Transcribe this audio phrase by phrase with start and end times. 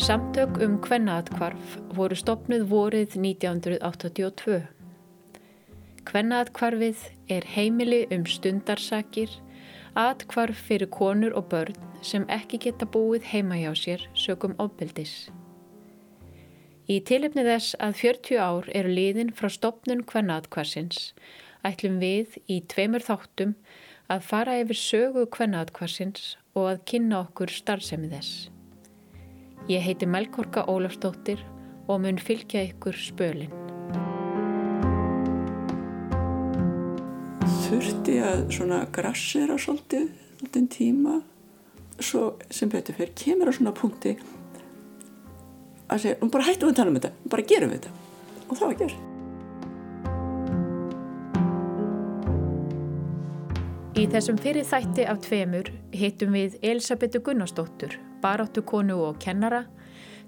[0.00, 4.54] Samtök um kvennaatkvarf voru stopnuð vorið 1982.
[6.08, 9.34] Kvennaatkvarfið er heimili um stundarsakir,
[10.00, 15.28] atkvarf fyrir konur og börn sem ekki geta búið heima hjá sér sögum ofbeldis.
[16.88, 21.10] Í tilipni þess að 40 ár eru liðin frá stopnun kvennaatkvarsins
[21.60, 23.52] ætlum við í tveimur þáttum
[24.08, 28.48] að fara yfir sögu kvennaatkvarsins og að kynna okkur starfsemið þess.
[29.68, 31.42] Ég heiti Melkorka Ólafsdóttir
[31.88, 33.52] og mun fylgja ykkur spölinn.
[37.66, 40.08] Þurfti að svona grassera svolítið
[40.40, 41.20] þáttinn tíma
[42.00, 44.16] svo sem betur fyrir kemur á svona punkti
[45.90, 47.96] að segja, nú bara hættum við að tala um þetta, bara gerum við þetta
[48.48, 49.09] og það var gerð.
[53.98, 59.64] Í þessum fyrir þætti af tveimur hittum við Elisabetu Gunnarsdóttur, baráttu konu og kennara,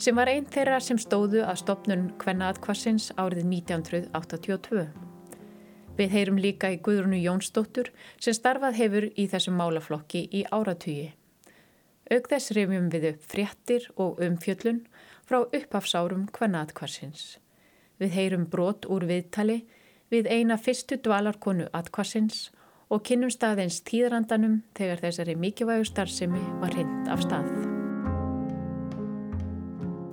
[0.03, 4.83] sem var einn þeirra sem stóðu að stopnun Kvennaatkvassins árið 1982.
[5.95, 11.13] Við heyrum líka í Guðrunu Jónsdóttur sem starfað hefur í þessum málaflokki í áratugi.
[12.11, 14.81] Aug þess reyfjum við upp fréttir og umfjöllun
[15.23, 17.37] frá upphafsárum Kvennaatkvassins.
[18.03, 19.61] Við heyrum brot úr viðtali
[20.11, 22.59] við eina fyrstu dvalarkonu atkvassins og
[23.01, 27.47] kynnum staðins tíðrandanum þegar þessari mikilvægu starfsemi var hreint af stað.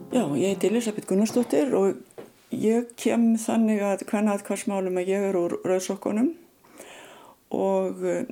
[0.10, 1.98] Já, ég heiti Elisabeth Gunnarsdóttir og
[2.56, 6.32] ég kem þannig að hvenna að hvers málum að ég er úr Rauðsokkonum
[7.54, 8.30] og eh,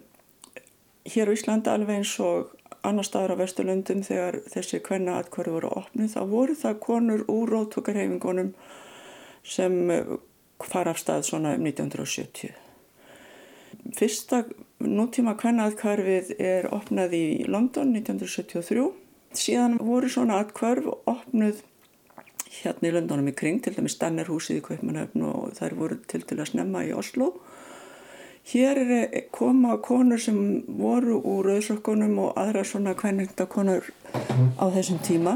[1.12, 2.54] hér á Íslanda alveg eins og
[2.88, 7.54] annar staður á Vesturlundum þegar þessi hvenna atkværu voru opnið þá voru það konur úr
[7.54, 8.54] róttökarhefingunum
[9.44, 10.16] sem eh,
[10.66, 12.67] fara af stað svona um 1970
[13.96, 14.44] fyrsta
[14.84, 18.86] nútíma kvennaðkvarfið er opnað í London 1973.
[19.38, 21.64] Síðan voru svona atkvarf opnuð
[22.58, 26.40] hérna í Londonum í kring, til dæmis Stannerhúsið í Kaupmannöfn og þær voru til til
[26.40, 27.34] að snemma í Oslo.
[28.48, 30.38] Hér er koma konur sem
[30.80, 33.90] voru úr auðsokkunum og aðra svona kvennendakonur
[34.56, 35.36] á þessum tíma.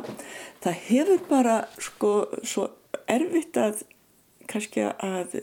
[0.64, 2.70] Það hefur bara sko svo
[3.12, 3.84] erfitt að
[4.48, 5.36] kannski að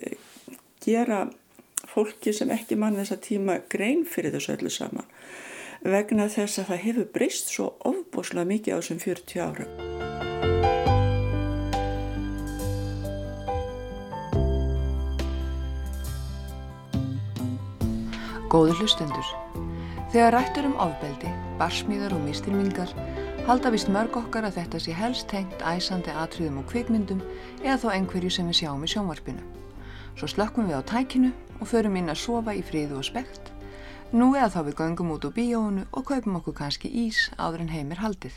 [0.85, 1.27] gera
[1.87, 5.07] fólki sem ekki mann þessa tíma grein fyrir þessu öllu saman
[5.85, 9.71] vegna þess að það hefur breyst svo ofboslega mikið á þessum 40 árum.
[18.49, 19.31] Góður hlustendur.
[20.09, 22.95] Þegar rættur um ofbeldi, barsmíðar og mistilmingar
[23.49, 27.21] halda vist mörg okkar að þetta sé helst tengt æsandi atriðum og kvikmyndum
[27.61, 29.68] eða þó einhverju sem við sjáum í sjónvarpinu.
[30.19, 31.29] Svo slökkum við á tækinu
[31.63, 33.53] og förum inn að sofa í fríðu og spekt.
[34.11, 37.71] Nú eða þá við göngum út úr bíónu og kaupum okkur kannski ís áður en
[37.71, 38.35] heimir haldið.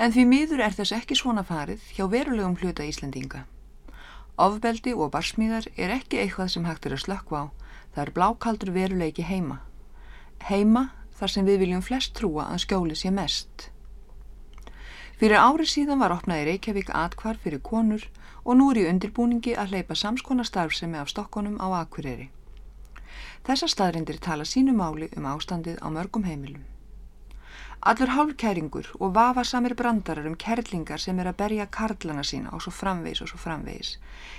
[0.00, 3.42] En því miður er þess ekki svona farið hjá verulegum hluta Íslandinga.
[4.40, 7.44] Ofbeldi og barsmíðar er ekki eitthvað sem hægt er að slökka á,
[7.92, 9.60] það er blákaldur veruleiki heima.
[10.48, 10.86] Heima
[11.20, 13.68] þar sem við viljum flest trúa að skjóli sé mest.
[15.20, 18.06] Fyrir ári síðan var opnaði Reykjavík atkvar fyrir konur
[18.40, 22.30] og nú er í undirbúningi að hleypa samskona starfsemi af stokkonum á Akureyri.
[23.44, 26.64] Þessar staðrindir tala sínu máli um ástandið á mörgum heimilum.
[27.84, 32.72] Allur hálfkæringur og vafasamir brandarar um kerlingar sem er að berja karlana sína og svo
[32.72, 33.92] framvegis og svo framvegis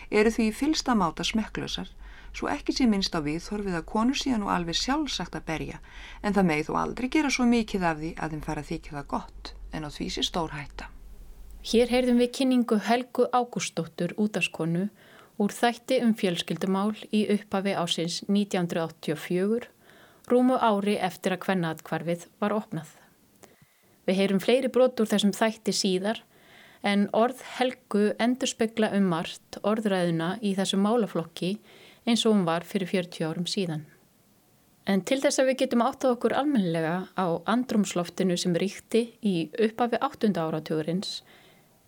[0.10, 1.94] eru því fylsta máta smekklausar
[2.34, 5.82] svo ekki sé minnst á við þorfið að konur síðan og alveg sjálfsagt að berja
[6.26, 9.12] en það með þú aldrei gera svo mikið af því að þeim fara þykja það
[9.18, 10.90] gott en á því sé stór hætta.
[11.62, 14.88] Hér heyrðum við kynningu Helgu Ágústóttur útaskonu
[15.42, 19.70] úr þætti um fjölskyldumál í upphafi ásins 1984,
[20.30, 22.90] rúmu ári eftir að kvennaatkvarfið var opnað.
[24.10, 26.24] Við heyrum fleiri brotur þessum þætti síðar
[26.82, 31.56] en orð Helgu endur spekla um margt orðræðuna í þessu málaflokki
[32.10, 33.86] eins og hún var fyrir 40 árum síðan.
[34.90, 40.00] En til þess að við getum áttað okkur almenlega á andrumsloftinu sem ríkti í upphafi
[40.02, 40.32] 8.
[40.42, 41.20] áratugurins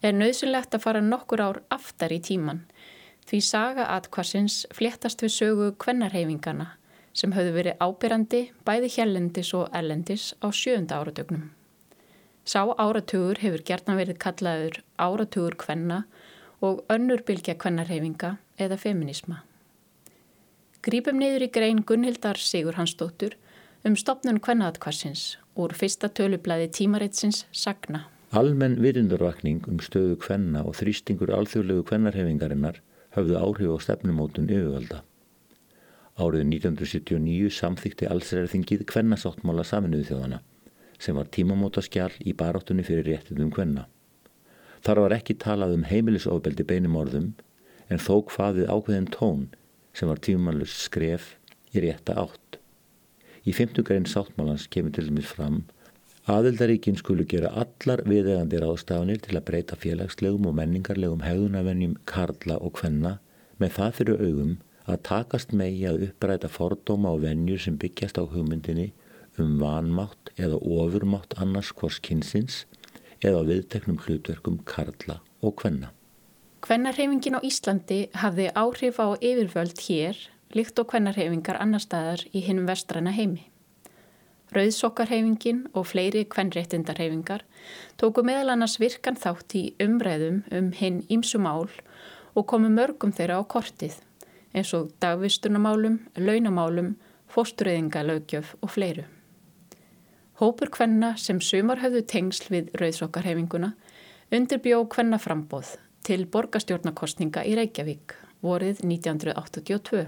[0.03, 2.61] er nöðsynlegt að fara nokkur ár aftar í tíman
[3.29, 6.73] því saga atkvarsins fléttast við sögu kvennarheyfingana
[7.17, 11.51] sem höfðu verið ábyrrandi bæði hjælendis og ellendis á sjönda áratögnum.
[12.43, 16.03] Sá áratugur hefur gertna verið kallaður áratugur kvenna
[16.61, 19.43] og önnur bylgja kvennarheyfinga eða feminisma.
[20.83, 23.37] Grípum niður í grein Gunnhildar Sigur Hansdóttur
[23.87, 28.01] um stopnun kvennaatkvarsins úr fyrsta tölublaði tímaritsins Sagna.
[28.35, 32.81] Almenn virðindurvakning um stöðu kvenna og þrýstingur alþjóðlegu kvennarhefingarinnar
[33.15, 34.99] höfðu áhrif á stefnumótun yfirvalda.
[36.19, 40.43] Árið 1979 samþykti allsræðarþingið kvennasáttmála saminuðu þjóðana
[40.99, 43.87] sem var tímamóta skjál í baráttunni fyrir réttindum kvenna.
[44.83, 47.35] Þar var ekki talað um heimilisofbeldi beinum orðum
[47.87, 49.51] en þó hvaðið ákveðin tón
[49.93, 51.35] sem var tímanlust skref
[51.73, 52.59] í rétta átt.
[53.43, 55.63] Í 50 grein sáttmálans kemur til dæmis fram
[56.23, 62.77] Aðildaríkin skulu gera allar viðegandi ráðstafanir til að breyta félagslegum og menningarlegum hegðunavennjum karla og
[62.77, 63.17] kvenna
[63.59, 64.53] með það fyrir augum
[64.87, 68.93] að takast megi að uppræta fordóma og vennjur sem byggjast á hugmyndinni
[69.35, 72.63] um vanmátt eða ofurmátt annars hvors kynsins
[73.19, 75.91] eða viðteknum hlutverkum karla og kvenna.
[76.63, 80.15] Kvennarhefingin á Íslandi hafði áhrif á yfirvöld hér
[80.55, 83.49] líkt og kvennarhefingar annar staðar í hinnum vestræna heimi.
[84.55, 87.43] Rauðsokkarhefingin og fleiri kvennréttindarhefingar
[87.99, 91.67] tóku meðal annars virkan þátt í umræðum um hinn ímsumál
[92.31, 93.99] og komu mörgum þeirra á kortið
[94.55, 96.93] eins og dagvistunamálum, launamálum,
[97.27, 99.09] fóstureyðingalögjöf og fleiru.
[100.39, 103.75] Hópur kvenna sem sumar höfðu tengsl við Rauðsokkarhefinguna
[104.31, 110.07] undirbjó kvennaframbóð til borgastjórnarkostninga í Reykjavík vorið 1982.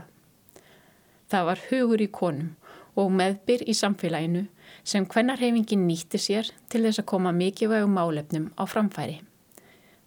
[1.31, 2.51] Það var hugur í konum
[2.99, 4.45] og meðbyr í samfélaginu
[4.87, 9.21] sem hvernarhefingin nýtti sér til þess að koma mikilvægum málefnum á framfæri.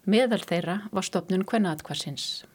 [0.09, 2.45] Meðal þeirra var stopnun hvernaatkvarsins.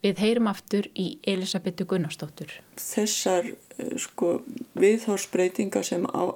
[0.00, 2.52] Við heyrum aftur í Elisabetu Gunnarsdóttur.
[2.80, 4.38] Þessar eh, sko,
[4.80, 6.32] viðhórsbreytinga sem á,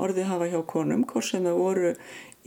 [0.00, 1.90] orði hafa hjá konum, hvort sem það voru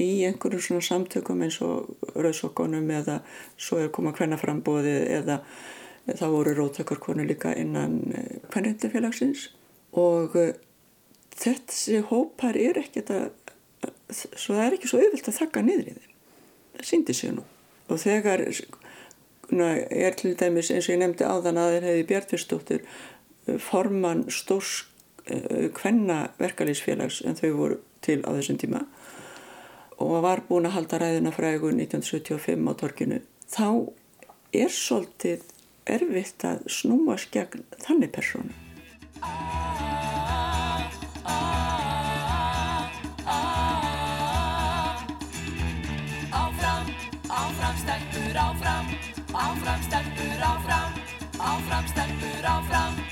[0.01, 3.21] í einhverjum svona samtökum eins og rauðsokkonum eða
[3.55, 5.39] svo er koma hvernaframbóði eða
[6.05, 8.01] það voru róttökarkonu líka innan
[8.51, 9.53] hvernreittifélagsins eh,
[9.95, 10.51] og uh,
[11.35, 13.29] þessi hópar er ekkert að
[14.11, 16.11] svo það er ekki svo auðvilt að þakka niður í þeim.
[16.75, 17.45] Það síndi sig nú.
[17.89, 18.43] Og þegar
[19.55, 24.27] na, er til dæmis eins og ég nefndi áðan að þeir hefði Bjartvirsdóttir uh, forman
[24.33, 24.83] stórs
[25.73, 28.83] kvenna verkalýsfélags en þau voru til á þessum tíma
[30.01, 33.17] og var búin að halda ræðina frægu 1975 á torkinu
[33.51, 33.67] þá
[34.55, 35.39] er svolítið
[35.85, 38.53] erfitt að snúa skegn þannig persónu.
[47.35, 48.85] Áfram stelpur áfram,
[49.35, 49.81] áfram
[51.89, 52.93] stelpur áfram.
[52.95, 53.04] Ég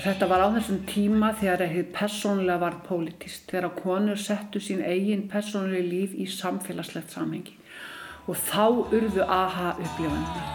[0.00, 5.26] Þetta var á þessum tíma þegar það persónulega var pólitíst, þegar konur settu sín eigin
[5.28, 7.58] persónulega líf í samfélagslegt samhengi.
[8.24, 8.64] Og þá
[8.96, 10.46] urðu aha upplifanir.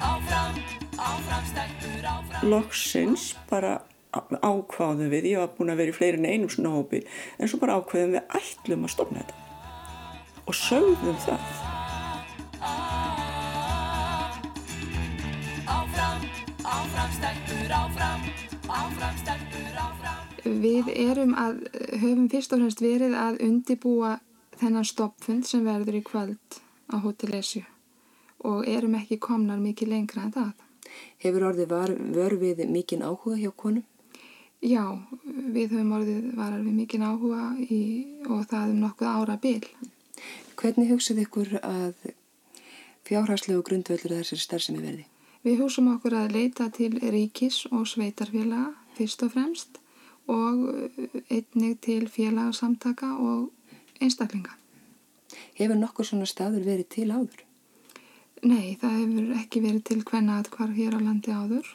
[0.00, 0.56] Áfram,
[0.96, 2.48] áfram, stelpur áfram.
[2.48, 3.74] Loksins bara
[4.16, 7.04] ákváðum við, ég var búin að vera í fleiri en einum svona hópi,
[7.36, 9.36] en svo bara ákváðum við ætlum að stopna þetta.
[10.48, 11.62] Og sögðum það
[20.42, 21.60] Við erum að,
[22.02, 24.16] höfum fyrst og fremst verið að undibúa
[24.58, 26.58] þennan stoppfund sem verður í kvöld
[26.90, 27.62] á Hotel Esju
[28.42, 30.52] og erum ekki komnar mikið lengra en það.
[31.22, 33.84] Hefur orðið við mikinn áhuga hjá konum?
[34.62, 34.82] Já,
[35.22, 37.80] við höfum orðið varar við mikið áhuga í,
[38.26, 39.62] og það um nokkuð ára bil.
[40.58, 42.10] Hvernig hugsið ykkur að
[43.06, 45.06] fjárhagslegu grundvöldur þessir starfsemi verði?
[45.42, 49.81] Við húsum okkur að leita til ríkis og sveitarfélaga fyrst og fremst
[50.32, 53.50] og einnig til félagsamtaka og
[54.00, 54.56] einstaklinga.
[55.58, 57.44] Hefur nokkur svona staður verið til áður?
[58.42, 61.68] Nei, það hefur ekki verið til hvenna atkvar hér á landi áður.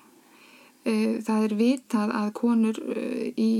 [0.88, 3.52] Eh, Það er vitað að konur eh, í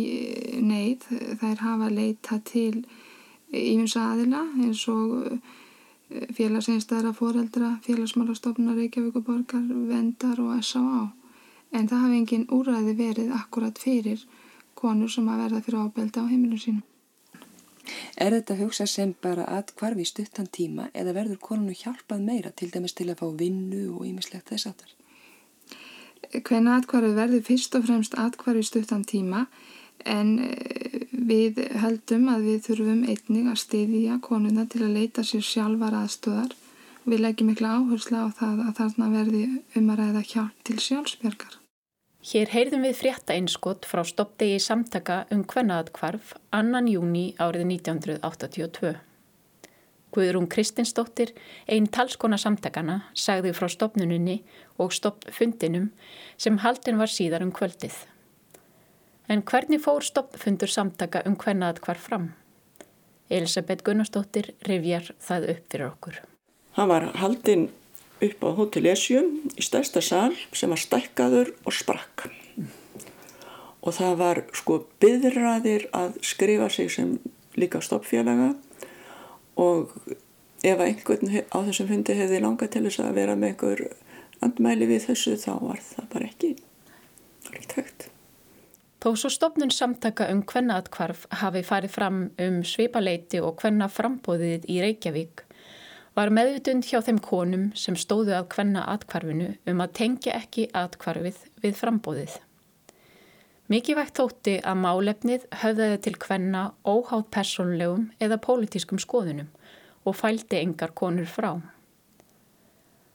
[0.64, 1.08] neyð,
[1.42, 2.74] þær hafa leitað til
[3.52, 5.40] ímins aðila eins og
[6.08, 11.08] félagseinstæðra foreldra, félagsmálastofnar Reykjavíkuborgar, vendar og S.A.A.
[11.76, 14.24] En það hafi engin úræði verið akkurat fyrir
[14.78, 16.86] konur sem að verða fyrir ábelda á heimilinu sínum.
[18.20, 22.70] Er þetta hugsa sem bara að hvarfi stuttan tíma eða verður konunu hjálpað meira til
[22.74, 24.94] dæmis til að fá vinnu og ýmislegt þess aftar?
[26.28, 29.46] Hvenna atkvarfi verður fyrst og fremst atkvarfi stuttan tíma
[30.06, 35.46] en eh, við höldum að við þurfum einnig að stiðja konuna til að leita sér
[35.46, 36.58] sjálfar aðstöðar
[37.04, 39.46] og við leggjum miklu áherslu á það að þarna verði
[39.80, 41.58] um að ræða hjálp til sjálfsbjörgar.
[42.28, 48.98] Hér heyrðum við frétta einskott frá stoppdegi samtaka um kvennaðatkvarf annan júni árið 1982.
[50.12, 51.32] Guðrún Kristinsdóttir,
[51.72, 54.42] einn talskona samtakana, sagði frá stopnuninni
[54.76, 55.88] og stoppfundinum
[56.36, 57.96] sem haldin var síðar um kvöldið.
[59.32, 62.34] En hvernig fór stoppfundur samtaka um kvennaðatkvarf fram?
[63.32, 66.20] Elisabeth Gunnarsdóttir rivjar það upp fyrir okkur.
[66.76, 67.70] Hann var haldin
[68.24, 72.28] upp á Hotel Esjum í stærsta sál sem var stækkaður og sprakk.
[73.86, 77.18] Og það var sko byðraðir að skrifa sig sem
[77.58, 78.56] líka stoppfélaga
[79.58, 79.94] og
[80.66, 83.84] ef einhvern á þessum fundi hefði langað til þess að vera með einhver
[84.46, 86.54] andmæli við þessu þá var það bara ekki
[87.48, 88.08] alveg tægt.
[88.98, 94.80] Þó svo stopnun samtaka um hvennaatkvarf hafi farið fram um svipaleiti og hvenna frambóðið í
[94.84, 95.47] Reykjavík
[96.18, 101.44] var meðutund hjá þeim konum sem stóðu að hvenna atkvarfinu um að tengja ekki atkvarfið
[101.62, 102.40] við frambóðið.
[103.70, 109.52] Mikið vægt þótti að málefnið höfðaði til hvenna óhátt personlegum eða pólitískum skoðunum
[110.08, 111.52] og fældi engar konur frá.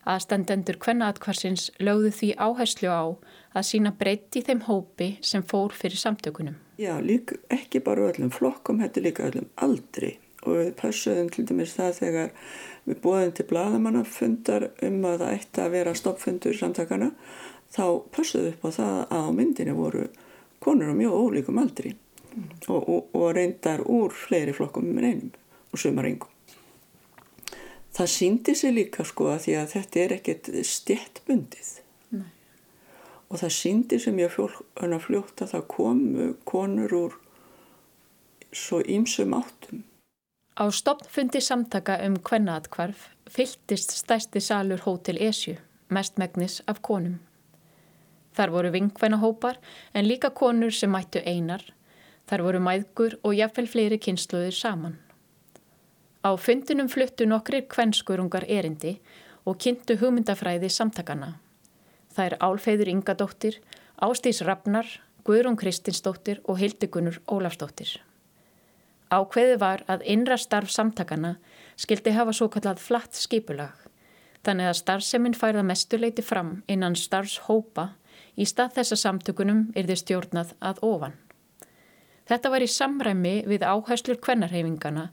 [0.06, 3.02] Aðstandendur hvenna atkvarsins lögðu því áherslu á
[3.56, 6.58] að sína breytti þeim hópi sem fór fyrir samtökunum.
[6.78, 11.76] Já, lík, ekki bara öllum flokkum, þetta líka öllum aldri og við passuðum til dæmis
[11.76, 12.30] það þegar
[12.88, 17.10] við bóðum til bladamannafundar um að það ætti að vera stoppfundur samtakana
[17.72, 17.84] þá
[18.14, 20.08] passuðum við upp á það að á myndinu voru
[20.62, 22.48] konur á mjög ólíkum aldri mm.
[22.68, 25.32] og, og, og reyndar úr fleiri flokkum með einum
[25.72, 26.28] og sumar engum.
[27.92, 31.72] Það síndi sig líka sko að því að þetta er ekkert stjettbundið
[32.16, 32.28] Nei.
[33.28, 34.36] og það síndi sig mjög
[35.06, 37.18] fljótt að það komu konur úr
[38.52, 39.84] svo ímsum áttum
[40.52, 45.54] Á stopnfundi samtaka um kvennaatkvarf fyltist stæsti salur Hótel Esju,
[45.88, 47.14] mestmægnis af konum.
[48.36, 49.56] Þar voru vingvennahópar
[49.94, 51.64] en líka konur sem mættu einar.
[52.28, 54.98] Þar voru mæðgur og jafnvel fleiri kynsluðir saman.
[56.20, 58.98] Á fundinum fluttu nokkrir kvennskurungar erindi
[59.46, 61.38] og kynntu hugmyndafræði samtakana.
[62.12, 63.60] Það er Álfeyður Ingadóttir,
[63.96, 64.86] Ástís Ragnar,
[65.24, 68.02] Guðrún Kristinsdóttir og Hildegunur Ólafsdóttir.
[69.12, 71.34] Ákveði var að innra starf samtakana
[71.76, 73.74] skildi hafa svo kallað flatt skipulag,
[74.46, 77.90] þannig að starfseminn færða mestuleiti fram innan starfshópa
[78.40, 81.18] í stað þessa samtökunum yrði stjórnað að ofan.
[82.32, 85.08] Þetta var í samræmi við áherslur kvennarheyfingana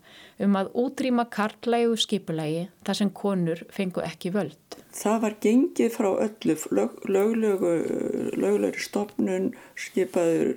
[0.45, 4.77] um að útrýma karlægu skipulagi þar sem konur fengu ekki völd.
[4.95, 6.55] Það var gengið frá öllu
[7.09, 7.73] löglögu,
[8.79, 10.53] stopnun, skipaður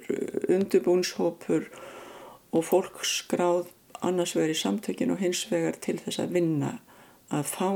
[0.53, 1.92] undirbúnshópur og
[2.61, 3.71] fólk skráð
[4.05, 6.73] annars vegar í samtökin og hins vegar til þess að vinna
[7.33, 7.69] að fá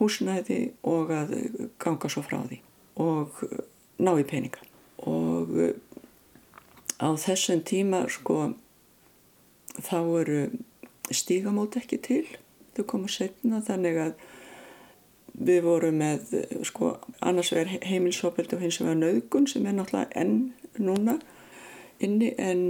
[0.00, 1.34] húsnæði og að
[1.82, 2.60] ganga svo frá því
[3.00, 3.42] og
[4.02, 4.64] ná í peninga.
[5.06, 5.76] Og eh,
[7.00, 8.54] á þessum tíma sko
[9.76, 10.40] þá eru
[11.12, 12.24] stígamót ekki til.
[12.76, 14.26] Þau komu setna þannig að
[15.36, 16.32] við vorum með
[16.64, 21.18] sko annars vegar heimilsopildi og hins vegar nöðgun sem er náttúrulega enn núna
[22.00, 22.64] inni en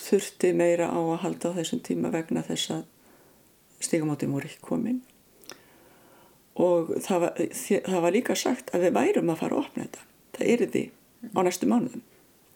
[0.00, 2.84] þurfti meira á að halda á þessum tíma vegna þess að
[3.80, 5.02] stigamótin voru ekki komin.
[6.60, 7.44] Og það var,
[7.88, 10.08] það var líka sagt að við værum að fara að opna þetta.
[10.36, 10.84] Það er því
[11.36, 12.02] á næstu mánuðum.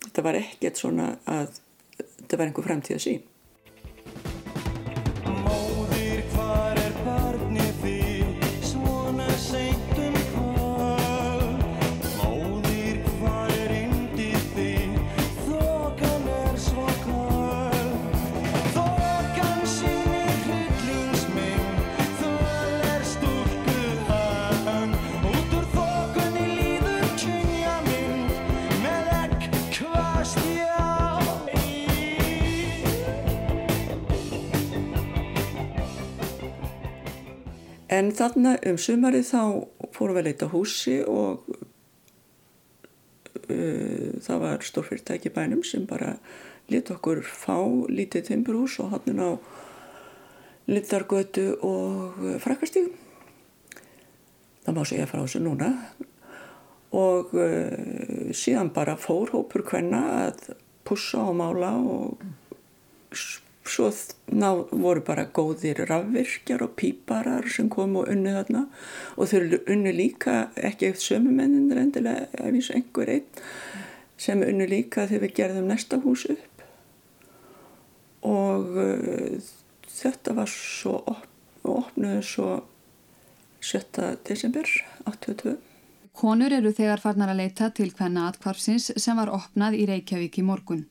[0.05, 1.61] Þetta var ekkert svona að
[1.95, 3.23] þetta var einhver fremtíð að sín
[37.95, 39.43] En þarna um sumarið þá
[39.95, 41.45] fórum við að leita húsi og
[43.45, 46.17] uh, það var stórfyrirtæki bænum sem bara
[46.73, 47.59] liti okkur fá
[47.93, 49.31] lítið timburhús og hann á
[50.65, 52.95] Littargötu og Frakastígum.
[54.65, 55.69] Það má segja frá þessu núna
[56.97, 60.55] og uh, síðan bara fór hópur hvenna að
[60.89, 62.17] pussa og mála og
[63.64, 63.90] svo
[64.28, 68.66] ná, voru bara góðir rafvirkjar og píparar sem kom og unnu þarna
[69.16, 73.44] og þau unnu líka ekki eitt sömu menninir endilega ef eins og einhver einn
[74.21, 76.66] sem unnu líka þegar við gerðum næsta hús upp
[78.25, 79.52] og uh,
[79.88, 81.30] þetta var svo op
[81.64, 82.49] opnuðu svo
[83.64, 84.18] 7.
[84.28, 84.68] desember
[85.09, 85.56] 82
[86.14, 90.44] Konur eru þegar farnar að leita til hvenna atkvarfsins sem var opnað í Reykjavík í
[90.47, 90.85] morgun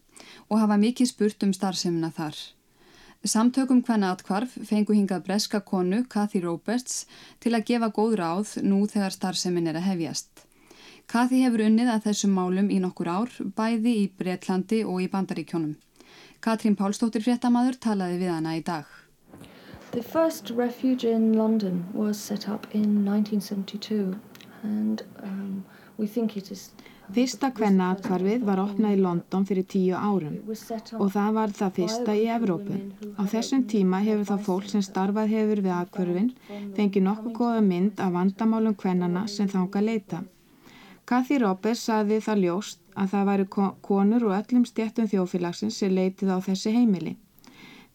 [0.50, 2.36] og hafa mikið spurt um starfsemina þar.
[3.24, 7.06] Samtökum hvenna atkvarf fengu hingað breska konu Kathy Roberts
[7.40, 10.42] til að gefa góð ráð nú þegar starfsemin er að hefjast.
[11.08, 15.78] Kathy hefur unnið að þessum málum í nokkur ár, bæði í Breitlandi og í Bandaríkjónum.
[16.44, 18.92] Katrín Pálsdóttir fréttamaður talaði við hana í dag.
[19.96, 24.20] The first refuge in London was set up in 1972
[24.64, 25.64] and um,
[25.96, 26.72] we think it is
[27.12, 32.24] Fyrsta kvennaatkvarfið var opnað í London fyrir tíu árum og það var það fyrsta í
[32.32, 32.78] Evrópu.
[33.20, 36.30] Á þessum tíma hefur það fólk sem starfað hefur við atkvarfin
[36.78, 40.22] fengið nokkuð goða mynd af vandamálum kvennana sem þánga leita.
[41.06, 43.48] Kathy Roberts saði það ljóst að það væri
[43.90, 47.18] konur og öllum stjættum þjófélagsins sem leitið á þessi heimili.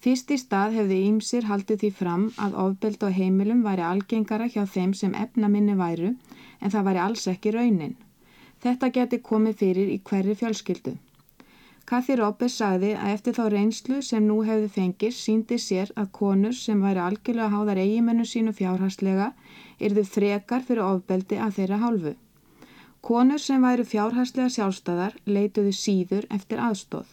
[0.05, 4.67] Fyrst í stað hefði Ímsir haldið því fram að ofbeld á heimilum væri algengara hjá
[4.67, 6.13] þeim sem efna minni væru
[6.61, 7.97] en það væri alls ekki raunin.
[8.63, 10.95] Þetta geti komið fyrir í hverri fjölskyldu.
[11.89, 16.57] Kathy Roberts sagði að eftir þá reynslu sem nú hefði fengist síndi sér að konur
[16.57, 19.29] sem væri algjörlega háðar eigimennu sínu fjárhastlega
[19.89, 22.13] yrðu frekar fyrir ofbeldi að þeirra hálfu.
[23.09, 27.09] Konur sem væri fjárhastlega sjálfstæðar leituðu síður eftir aðstóð.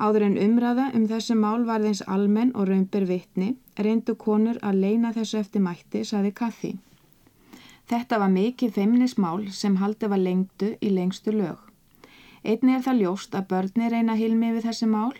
[0.00, 3.52] Áður en umræða um þessi mál varði eins almenn og raunber vittni
[3.86, 6.72] reyndu konur að leina þessu eftir mætti, saði Kathy.
[7.84, 11.58] Þetta var mikið feimnismál sem haldi var lengtu í lengstu lög.
[12.44, 15.12] Einni er það ljóst að börni reyna hilmi við þessi mál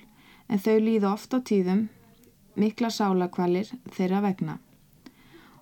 [0.48, 1.82] en þau líða oft á tíðum
[2.56, 4.58] mikla sálakvalir þeirra vegna.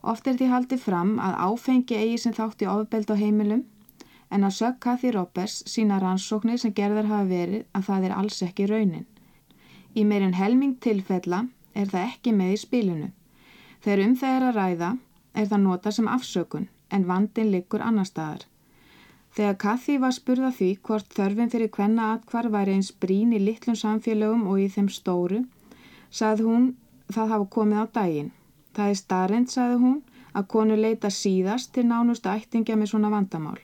[0.03, 3.65] Oft er því haldið fram að áfengi eigi sem þátt í ofbeld á heimilum
[4.31, 8.43] en að sög Kathy Roberts sína rannsóknir sem gerðar hafa verið að það er alls
[8.47, 9.07] ekki raunin.
[9.95, 13.09] Í meirinn helming tilfella er það ekki með í spilinu.
[13.83, 14.93] Þegar um það er að ræða
[15.35, 18.47] er það nota sem afsökun en vandin liggur annar staðar.
[19.33, 23.79] Þegar Kathy var spurða því hvort þörfin fyrir hvenna atkvar væri eins brín í litlum
[23.81, 25.41] samfélögum og í þeim stóru,
[26.13, 26.67] sað hún
[27.09, 28.33] það hafa komið á daginn.
[28.77, 29.99] Það er starrend, sagði hún,
[30.37, 33.61] að konu leita síðast til nánustu ættingja með svona vandamál.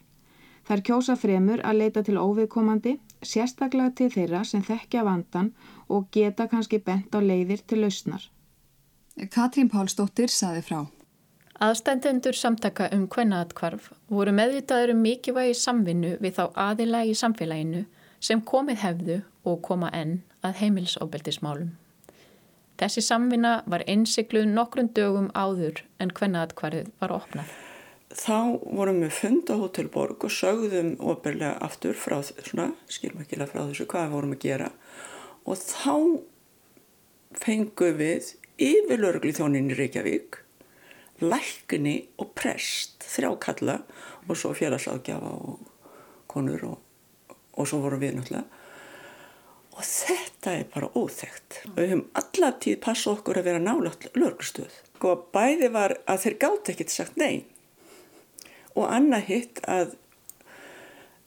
[0.69, 5.53] Þær kjósa fremur að leita til óviðkomandi, sérstaklega til þeirra sem þekkja vandan
[5.89, 8.29] og geta kannski bent á leiðir til lausnar.
[9.33, 10.85] Katrín Pálsdóttir saði frá.
[11.59, 17.81] Aðstændendur samtaka um kvennaatkvarf voru meðvitaður um mikilvægi samvinnu við þá aðila í samfélaginu
[18.23, 21.73] sem komið hefðu og koma enn að heimilsóbeldismálum.
[22.79, 27.51] Þessi samvinna var einsikluð nokkrum dögum áður en kvennaatkvarfið var opnað.
[28.15, 33.65] Þá vorum við fund á Hotel Borg og sögðum operlega aftur frá svona, skilmækilega frá
[33.65, 34.71] þessu hvað við vorum að gera
[35.43, 35.95] og þá
[37.43, 40.47] fengum við yfir lörgli þjónin í Reykjavík
[41.21, 43.81] lækni og prest þrjá kalla
[44.29, 45.59] og svo félagsáðgjafa og
[46.31, 46.79] konur og,
[47.59, 48.47] og svo vorum við náttúrulega.
[49.79, 54.09] Og þetta er bara óþægt og við höfum allar tíð passa okkur að vera nálátt
[54.19, 54.75] lörgstuð
[55.07, 57.47] og bæði var að þeir gátt ekkert sagt nei
[58.75, 59.95] og annað hitt að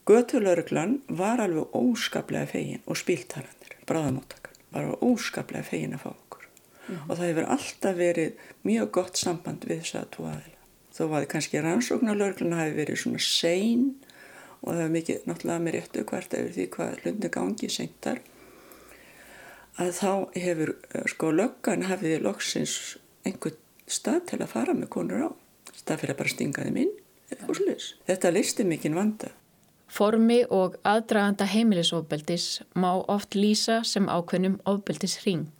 [0.08, 6.21] götulörglan var alveg óskaplega fegin og spíltalandir, bráðamóttakan var óskaplega fegin að fá
[6.88, 7.10] mm -hmm.
[7.10, 10.58] og það hefur alltaf verið mjög gott samband við þess að tvo aðila
[10.92, 13.94] þó var kannski rannsóknarlörgluna hafi verið svona sein
[14.62, 18.18] og það hefur mikið náttúrulega með réttu hvert eftir því hvað hlundi gangi seintar
[19.76, 20.74] að þá hefur
[21.06, 25.30] sko löggan hafið loksins einhver stað til að fara með konur á
[25.86, 26.92] það fyrir að bara stinga þeim inn
[28.06, 29.32] Þetta listi mikinn vanda.
[29.92, 35.50] Formi og aðdraganda heimilisofbeldis má oft lýsa sem ákveðnum ofbeldisring.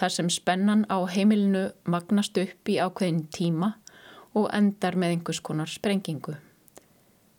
[0.00, 3.74] Þar sem spennan á heimilinu magnast upp í ákveðin tíma
[4.32, 6.38] og endar með einhvers konar sprengingu.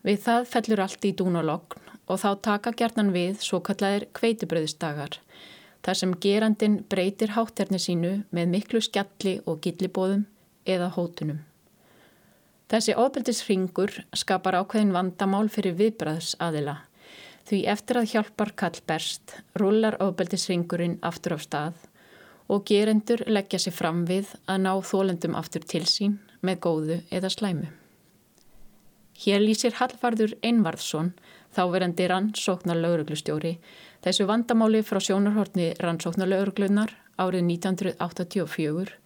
[0.05, 1.39] Við það fellur allt í dún
[2.11, 5.17] og þá taka gjarnan við svo kallar kveitibröðsdagar.
[5.81, 10.27] Þar sem gerandin breytir hátterni sínu með miklu skjalli og gillibóðum
[10.65, 11.39] eða hótunum.
[12.69, 16.77] Þessi ofbeldisringur skapar ákveðin vandamál fyrir viðbræðsaðila
[17.49, 21.87] því eftir að hjálpar kall berst rullar ofbeldisringurinn aftur á stað
[22.51, 27.31] og gerendur leggja sér fram við að ná þólendum aftur til sín með góðu eða
[27.31, 27.69] slæmu.
[29.21, 31.13] Hér lýsir Hallvarður Einvarðsson,
[31.55, 33.53] þáverandi rannsóknar lauruglustjóri,
[34.03, 38.97] þessu vandamáli frá sjónarhortni rannsóknar lauruglunar árið 1984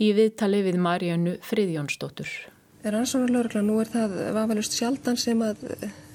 [0.00, 2.30] í viðtali við Marjánu Friðjónsdóttur.
[2.80, 5.66] Er ansvonarlaurugla, nú er það vafalust sjaldan sem að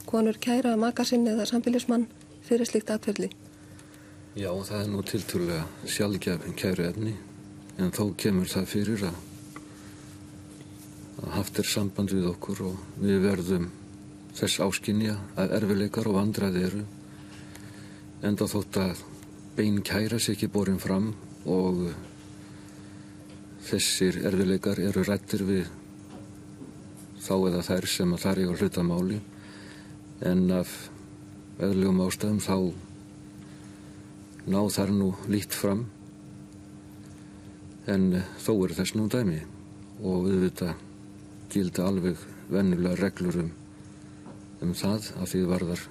[0.10, 2.08] konur kæra makasinn eða sambilismann
[2.46, 3.30] fyrir slikt atverðli?
[4.36, 7.14] Já, það er nú tilturlega sjálfgefn kæru efni
[7.80, 9.20] en þó kemur það fyrir að,
[11.22, 13.70] að haft er samband við okkur og við verðum
[14.36, 16.82] þess áskinja að erfileikar og vandraði eru
[18.28, 19.06] enda þótt að
[19.56, 21.14] bein kæra sér ekki borin fram
[21.48, 21.86] og
[23.70, 25.70] þessir erfileikar eru rættir við
[27.24, 29.22] þá eða þær sem að þar eiga hlutamáli
[30.28, 30.76] en af
[31.64, 32.58] eðlugum ástæðum þá
[34.50, 35.86] ná þar nú lít fram.
[37.90, 39.42] En þó er þess nú dæmi.
[40.04, 40.74] Og við vita
[41.54, 43.52] gildi alveg vennulega reglur um,
[44.62, 45.84] um það að því varðar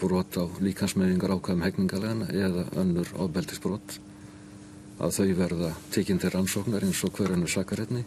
[0.00, 3.98] brot á líkansmeðingar ákvæðum hegningalegana eða önnur ábeldisbrot
[5.00, 8.04] að þau verða tekinn til rannsóknar eins og hverjanu sakaretni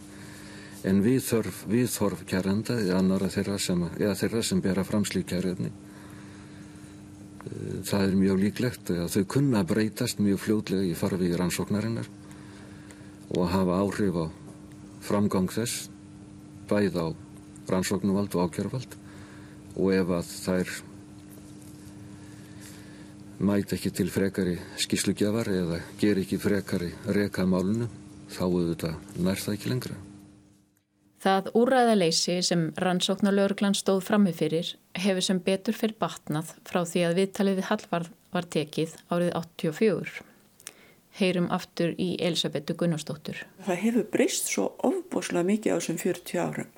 [0.84, 1.88] en við þörf, við
[2.28, 5.83] kærenda eða þeirra sem, eða þeirra sem bera framslík kærefni eh,
[7.84, 12.08] það er mjög líklegt að þau kunna breytast mjög fljóðlega í farfi í rannsóknarinnar
[13.34, 14.26] og hafa áhrif á
[15.04, 15.88] framgang þess
[16.70, 17.06] bæð á
[17.68, 18.96] rannsóknuvald og ákjörvald
[19.74, 20.74] og ef að þær
[23.44, 27.90] mæti ekki til frekari skíslugjafar eða ger ekki frekari reka málunu
[28.30, 29.98] þá auðvitað nær það ekki lengra.
[31.24, 37.18] Það úræðaleysi sem rannsóknarlauruglan stóð frammi fyrir hefur sem betur fyrir batnað frá því að
[37.20, 40.22] viðtalið við Hallvarð var tekið árið 84.
[41.14, 43.44] Heyrum aftur í Elisabetu Gunnarsdóttur.
[43.62, 46.72] Það hefur breyst svo ofboslega mikið á þessum 40 árum.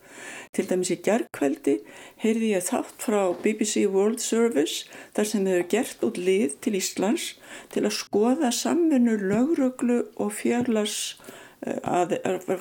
[0.52, 1.76] Til dæmis í gerðkveldi
[2.20, 4.84] heyrði ég þátt frá BBC World Service
[5.16, 7.30] þar sem hefur gert út lið til Íslands
[7.72, 11.16] til að skoða samvinnu lögröglu og fjarlags
[11.66, 12.14] að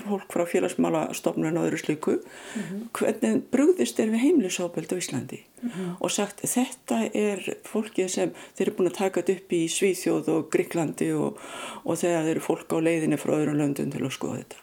[0.05, 2.81] fólk frá félagsmálastofnun og öðru slíku mm -hmm.
[2.93, 5.95] hvernig brúðist er við heimlisábeld á Íslandi mm -hmm.
[5.99, 10.49] og sagt þetta er fólkið sem þeir eru búin að taka upp í Svíþjóð og
[10.49, 11.39] Gríklandi og,
[11.85, 14.55] og þegar þeir eru fólk á leiðinni frá öðrum löndun til að skoða þetta.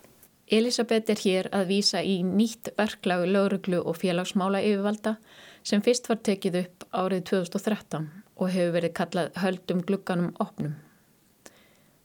[0.52, 5.16] Elisabeth er hér að vísa í nýtt verklag lauruglu og félagsmála yfirvalda
[5.62, 10.74] sem fyrst var tekið upp árið 2013 og hefur verið kallað höldum glugganum opnum.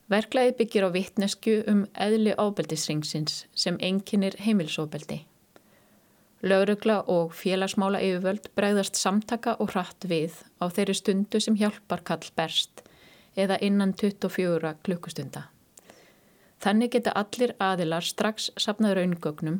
[0.07, 5.25] Verklaði byggir á vittnesku um eðli ábeldisringsins sem enginnir heimilsóbeldi.
[6.47, 12.23] Laurugla og félagsmála yfirvöld bregðast samtaka og hratt við á þeirri stundu sem hjálpar kall
[12.39, 12.85] berst
[13.35, 15.49] eða innan 24 klukkustunda.
[16.63, 19.59] Þannig geta allir aðilar strax sapnað raungögnum,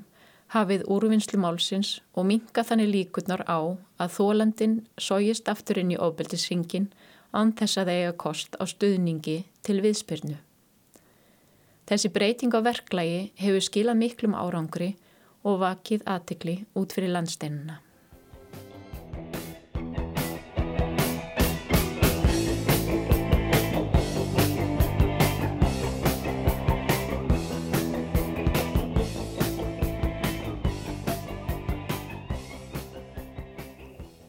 [0.56, 6.88] hafið úrvinnslu málsins og minka þannig líkurnar á að þólandin sógist aftur inn í óbeldisringin
[7.34, 10.38] án þess að eiga kost á stuðningi til viðspyrnu.
[11.88, 14.94] Þessi breyting á verklagi hefur skilað miklum árangri
[15.48, 17.80] og vakið aðtikli út fyrir landsteinuna.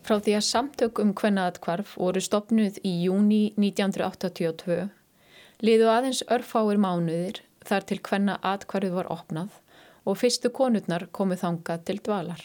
[0.08, 4.86] Frá því að samtök um hvennaðatkvarf voru stopnuð í júni 1982
[5.60, 9.58] liðu aðeins örfáir mánuðir þar til hvenna atkvarfið var opnað
[10.08, 12.40] og fyrstu konurnar komuð þangað til dvalar.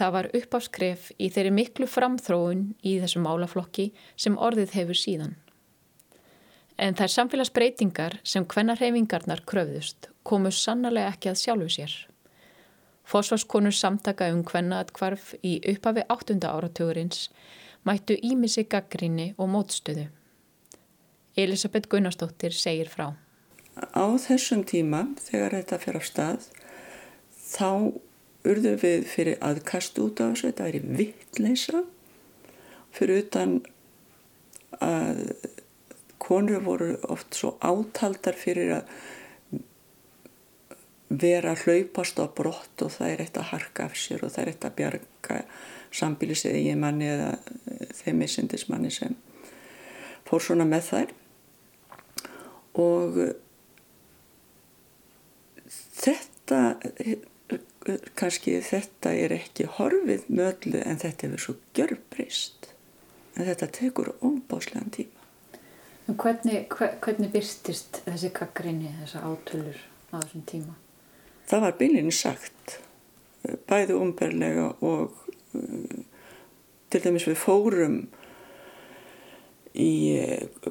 [0.00, 5.34] Það var uppafskref í þeirri miklu framþróun í þessum málaflokki sem orðið hefur síðan.
[6.80, 11.98] En þær samfélagsbreytingar sem hvenna hreyfingarnar kröfðust komu sannlega ekki að sjálfu sér.
[13.08, 16.38] Fósfarskonur samtaka um hvenna atkvarf í upphafi 8.
[16.48, 17.28] áratugurins
[17.84, 20.06] mættu ímissi gaggrinni og mótstöðu.
[21.36, 23.12] Elisabeth Gunnarsdóttir segir frá.
[23.76, 26.48] Á þessum tíma þegar þetta fyrir af stað
[27.52, 27.70] þá
[28.48, 31.82] urðum við fyrir aðkast út á þessu, þetta er vittleisa
[32.92, 33.58] fyrir utan
[34.82, 35.24] að
[36.22, 38.94] konur voru oft svo átaldar fyrir að
[41.20, 44.42] vera að hlaupast á brott og það er eitt að harka af sér og það
[44.42, 45.40] er eitt að bjarga
[45.92, 47.32] sambílisið í manni eða
[47.98, 49.16] þeim missindismanni sem
[50.28, 51.12] fór svona með þær.
[52.80, 53.18] Og
[56.02, 56.62] þetta
[58.18, 62.70] kannski þetta er ekki horfið möglu en þetta hefur svo gjörbreyst.
[63.36, 65.18] En þetta tekur óbáslegan tíma.
[66.08, 69.78] En hvernig, hvernig byrstist þessi kakrinni, þessa átölur
[70.12, 70.74] á þessum tíma?
[71.50, 72.78] Það var bílinni sagt
[73.68, 75.14] bæði umberlega og
[75.58, 76.02] uh,
[76.92, 77.96] til dæmis við fórum
[79.72, 79.92] í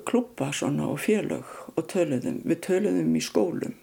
[0.05, 2.41] klúpa svona og félög og töluðum.
[2.45, 3.73] Við töluðum í skólum,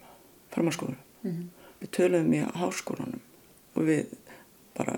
[0.55, 0.99] farmaskólum.
[1.23, 1.49] Mm -hmm.
[1.81, 3.21] Við töluðum í háskólanum
[3.75, 4.07] og við
[4.77, 4.95] bara,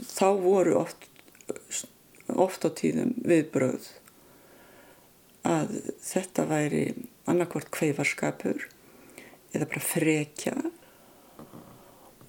[0.00, 1.08] þá voru oft,
[2.28, 3.88] oft á tíðum viðbröð
[5.44, 6.94] að þetta væri
[7.28, 8.68] annarkvort kveifarskapur
[9.52, 10.54] eða bara frekja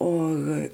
[0.06, 0.70] og eh,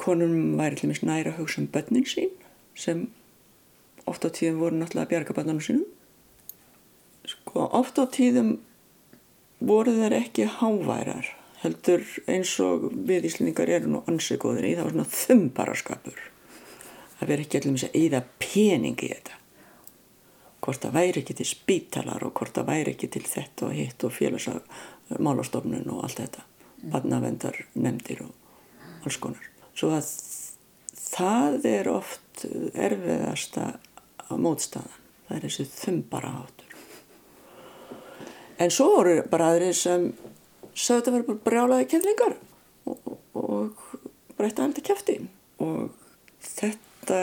[0.00, 2.32] konum væri til og með næra að hugsa um börnin sín
[2.74, 3.06] sem
[4.10, 5.86] oft á tíðum voru náttúrulega að bjarga börnunum sínum.
[7.24, 8.58] Sko, oft á tíðum
[9.64, 11.30] voru þeir ekki háværar
[11.64, 16.20] heldur eins og við íslendingar eru nú ansið góður í það var svona þumbaraskapur
[17.20, 19.38] að vera ekki allir með að eða peningi í þetta
[20.64, 24.04] hvort það væri ekki til spítalar og hvort það væri ekki til þetta og hitt
[24.04, 26.44] og félagsmálastofnun og allt þetta
[26.92, 29.48] badnavendar nefndir og alls konar.
[29.74, 30.10] Svo að
[30.98, 33.72] það er oft erfiðasta
[34.34, 35.00] mótstaðan.
[35.24, 36.74] Það er þessi þumbara hátur
[38.58, 40.06] en svo voru bara aðrið sem
[40.74, 42.36] sagði þetta verið bara brjálaði keflingar
[42.90, 45.16] og, og, og bara eitt aðeins kefti
[45.64, 45.94] og
[46.44, 47.20] þetta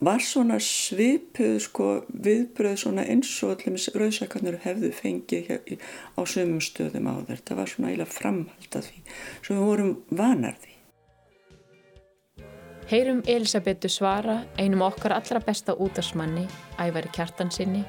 [0.00, 5.52] var svona svipuð sko viðbröð svona eins og allir rauðsækarnir hefðu fengið
[6.14, 7.42] á sömum stöðum á þér.
[7.44, 9.02] Það var svona eiginlega framhald að því
[9.42, 10.74] sem við vorum vanar því.
[12.88, 16.46] Heyrum Elisabetu svara einum okkar allra besta útarsmanni,
[16.80, 17.82] Ævari Kjartansinni,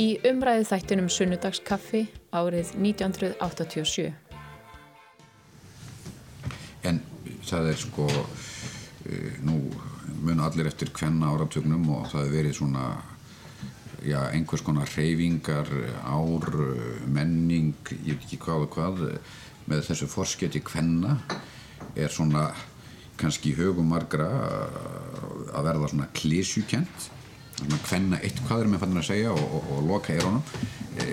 [0.00, 4.14] í umræðu þættunum Sunnudagskaffi árið 1987.
[6.88, 7.02] En
[7.44, 8.08] það er sko,
[9.44, 9.58] nú
[10.20, 12.86] mun allir eftir hvenna áratögnum og það hefur verið svona
[14.04, 15.70] já, einhvers konar reyfingar,
[16.04, 16.48] ár,
[17.06, 19.04] menning, ég veit ekki hvað og hvað,
[19.70, 21.18] með þessu forsketi hvenna
[21.96, 22.48] er svona
[23.20, 24.28] kannski í högum margra
[25.52, 27.08] að verða svona klísjukent
[27.60, 30.44] svona hvenna eitt hvað er með fannin að segja og, og, og loka eirónum
[31.00, 31.08] e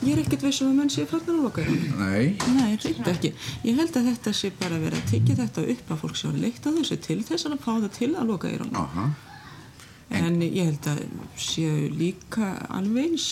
[0.00, 2.36] Ég er ekkert veist um að menn sé fannin að loka eirónum Nei.
[2.56, 3.30] Nei, reynd ekki.
[3.68, 6.30] Ég held að þetta sé bara að vera að tekja þetta upp að fólk sjá
[6.36, 9.04] leikt á þessu til þess að fá það til að loka eirónum Aha.
[10.10, 11.02] En, en ég held að
[11.38, 13.26] séu líka alveg eins,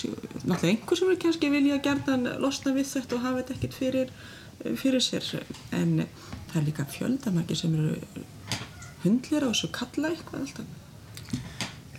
[0.44, 4.12] náttúrulega einhver sem er kannski vilja gerðan losna við þetta og hafa þetta ekkert fyrir,
[4.78, 5.26] fyrir sér.
[5.74, 6.04] En
[6.52, 7.96] það er líka fjöldamarki sem eru
[9.02, 10.76] hundlir á þessu kalla eitthvað alltaf.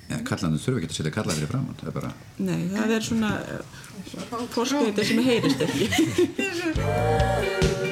[0.10, 2.10] Ja, kallanir þurfa ekki að setja kalla fyrir fram, það er bara...
[2.42, 3.32] Nei, það er svona
[4.56, 5.86] fórskveitir sem heyrist ekki.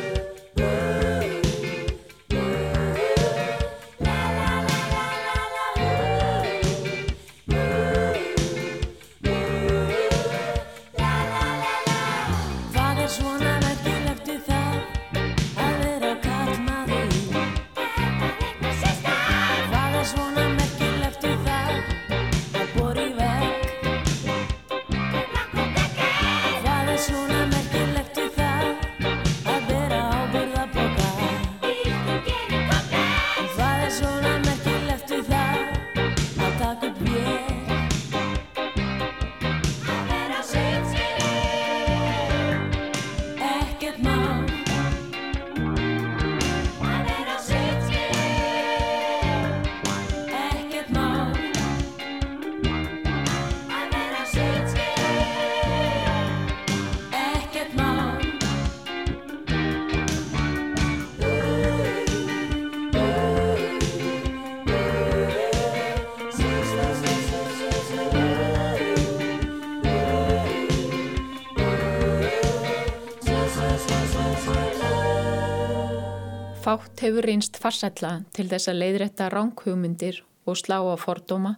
[76.98, 80.16] Fátt hefur reynst farsætla til þess að leiðrætta ránkhugmyndir
[80.50, 81.52] og slá á fordóma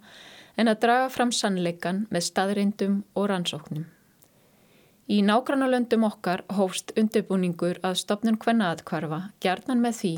[0.60, 3.86] en að draga fram sannleikan með staðrindum og rannsóknum.
[5.08, 10.12] Í nágrannalöndum okkar hófst undirbúningur að stopnum hvernaatkvarfa gerðnan með því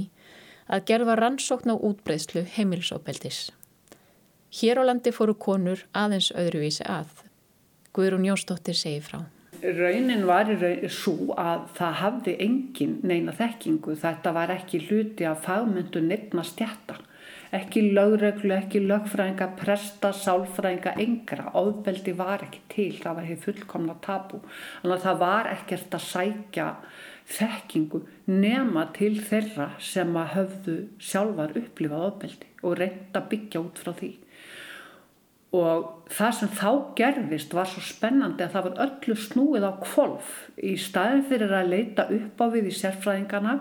[0.74, 3.44] að gerða rannsókn á útbreyðslu heimilsópeldis.
[4.58, 7.14] Hér á landi fóru konur aðeins öðruvísi að.
[7.94, 9.22] Guðrún Jónsdóttir segi frá.
[9.62, 13.94] Raunin var í raun svo að það hafði engin neina þekkingu.
[14.02, 16.98] Þetta var ekki hluti af fagmyndu nefna stjætta.
[17.54, 21.52] Ekki lögreglu, ekki lögfræðinga, presta, sálfræðinga, engra.
[21.54, 24.40] Óðbeldi var ekki til, það var hefur fullkomna tabu.
[24.82, 26.68] Þannig að það var ekkert að sækja
[27.36, 30.78] þekkingu nema til þeirra sem að höfðu
[31.12, 34.16] sjálfar upplifað óðbeldi og reynda byggja út frá því
[35.52, 40.32] og það sem þá gerðist var svo spennandi að það var öllu snúið á kvolf
[40.64, 43.58] í staðin fyrir að leita upp á við í sérfræðingana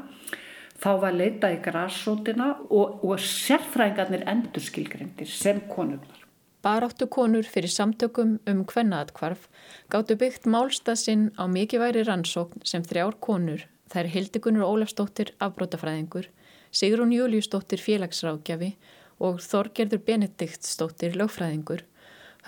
[0.80, 6.22] þá var leita í græsótina og, og sérfræðingarnir endurskilgrindir sem konurnar.
[6.62, 9.48] Baráttu konur fyrir samtökum um kvennaðatkvarf
[9.90, 16.28] gáttu byggt málstað sinn á mikilværi rannsókn sem þrjár konur, þær Hildegunur Ólafsdóttir afbrótafræðingur,
[16.70, 18.74] Sigrún Júliusdóttir félagsrákjafi
[19.20, 21.84] og Þorgerður Benediktsdóttir lögfræðingur,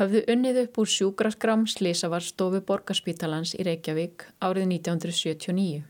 [0.00, 5.82] höfðu unnið upp úr sjúgraskram Slisavarstofu Borgarspítalans í Reykjavík árið 1979.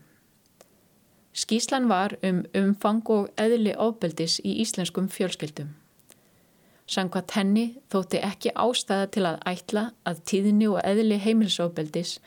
[1.33, 5.71] Skíslan var um umfang og eðli ofbeldis í íslenskum fjölskyldum.
[6.85, 12.17] Sankvæmt henni þótti ekki ástæða til að ætla að tíðni og eðli heimilsofbeldis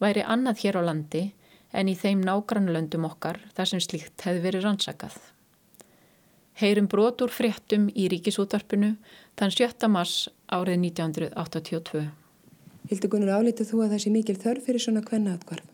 [0.00, 1.24] væri annað hér á landi
[1.74, 5.18] en í þeim nágrannlöndum okkar þar sem slíkt hefði verið rannsakað.
[6.54, 8.92] Heyrum brotur fréttum í ríkisútvarpinu
[9.34, 9.88] þann 7.
[9.90, 12.02] mars árið 1982.
[12.90, 15.66] Hildur Gunnar, álítið þú að það sé mikil þörf fyrir svona kvenna atkvarf?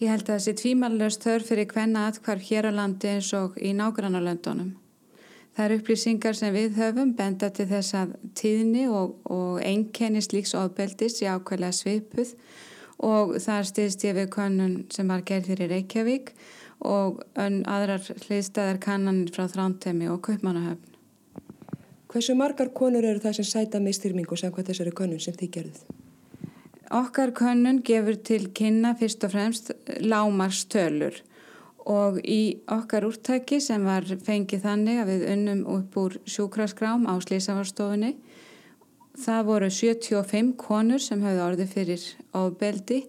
[0.00, 3.54] Ég held að það sé tvímanlega þörf fyrir kvenna atkvarf hér á landi eins og
[3.62, 4.74] í nágrannlöndunum.
[5.54, 10.56] Það eru upplýsingar sem við höfum benda til þess að tíðni og, og einkenni slíks
[10.58, 12.34] ofbeldis í ákveðlega svipuð
[12.98, 16.34] og þar styrst ég við konun sem var gerð fyrir Reykjavík
[16.80, 20.94] og aðrar hliðstæðar kannanir frá Þrántemi og Kaupmannahöfn.
[22.10, 25.84] Hversu margar konur eru það sem sæta mistyrmingu samkvæmt þessari konun sem þið gerðuð?
[26.94, 29.72] Okkar konun gefur til kynna fyrst og fremst
[30.04, 31.16] lámarstölur
[31.90, 37.14] og í okkar úrtæki sem var fengið þannig að við unnum upp úr sjúkraskrám á
[37.24, 38.14] Slísavarstofunni
[39.20, 43.00] það voru 75 konur sem hafði orðið fyrir ofbeldi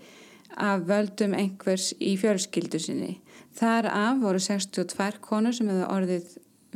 [0.56, 3.16] af völdum einhvers í fjölskyldu sinni.
[3.56, 6.32] Þar af voru 62 konur sem hefði orðið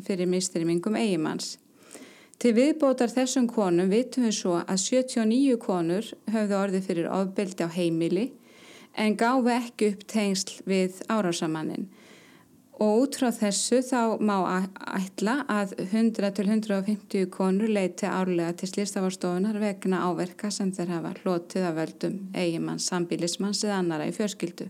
[0.05, 1.57] fyrir mistrymingum eigimanns.
[2.39, 7.69] Til viðbótar þessum konum vitum við svo að 79 konur höfðu orðið fyrir ofbeldi á
[7.73, 8.29] heimili
[8.95, 11.89] en gáfi ekki upp tengsl við árásamannin.
[12.79, 20.05] Og út frá þessu þá má ætla að 100-150 konur leiti árlega til slýstafarstofunar vegna
[20.07, 24.69] áverka sem þeir hafa hlotið að völdum eigimanns, sambílismanns eða annara í fjörskildu.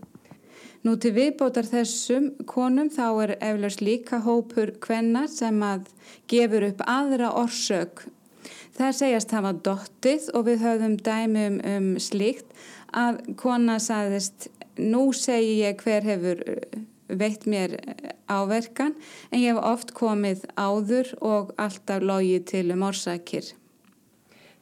[0.87, 5.89] Nú til viðbótar þessum konum þá er eflaust líka hópur kvenna sem að
[6.31, 8.05] gefur upp aðra orsök.
[8.77, 12.47] Það segjast hafa dottið og við höfðum dæmi um, slíkt
[12.95, 14.47] að kona saðist
[14.79, 16.79] nú segi ég hver hefur uh,
[17.11, 17.75] veitt mér
[18.31, 18.95] áverkan
[19.33, 23.51] en ég hef oft komið áður og alltaf logið til um orsakir.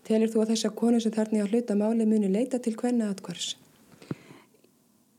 [0.07, 3.11] Telir þú að þessa konu sem þarna í að hluta máli muni leita til hvenna
[3.13, 3.53] atkvars?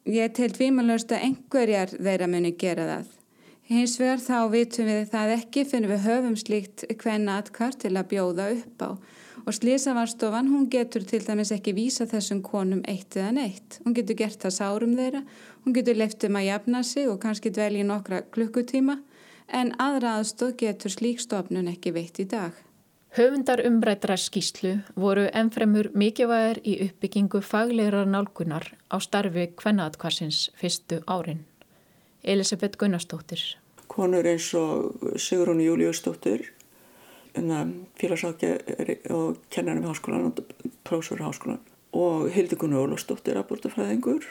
[0.09, 3.09] Ég tel tvímanlöst að einhverjar þeirra muni gera það.
[3.68, 8.07] Hins vegar þá vitum við það ekki fyrir við höfum slíkt hvenna atkvar til að
[8.14, 8.90] bjóða upp á
[9.44, 13.79] og slísavarstofan hún getur til dæmis ekki vísa þessum konum eitt eða neitt.
[13.85, 15.23] Hún getur gert það sárum þeirra,
[15.64, 18.99] hún getur leftum að jafna sig og kannski dvelja nokkra klukkutíma
[19.61, 22.57] en aðra aðstóð getur slík stofnun ekki veitt í dag.
[23.18, 31.40] Höfundar umbrættra skýslu voru ennfremur mikilvægir í uppbyggingu fagleira nálgunar á starfi kvennaðkvarsins fyrstu árin.
[32.22, 33.42] Elisabeth Gunnarsdóttir.
[33.90, 36.44] Konur eins og Sigrun Júliusdóttir
[37.98, 38.52] félagsákja
[39.11, 40.38] og kennarinn við háskólan og
[40.87, 41.59] prósur háskólan
[41.90, 44.31] og Hildegunni Ólafsdóttir abortufræðingur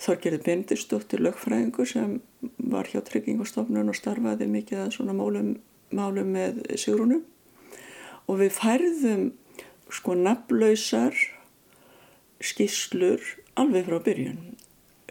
[0.00, 2.16] Þorgerði Bendisdóttir lögfræðingur sem
[2.56, 5.54] var hjá tryggingastofnun og starfaði mikið að svona málum,
[5.92, 7.20] málum með Sigrúnu
[8.28, 9.24] og við færðum
[9.92, 11.16] sko nafnlausar
[12.44, 13.22] skýslur
[13.60, 14.40] alveg frá byrjun.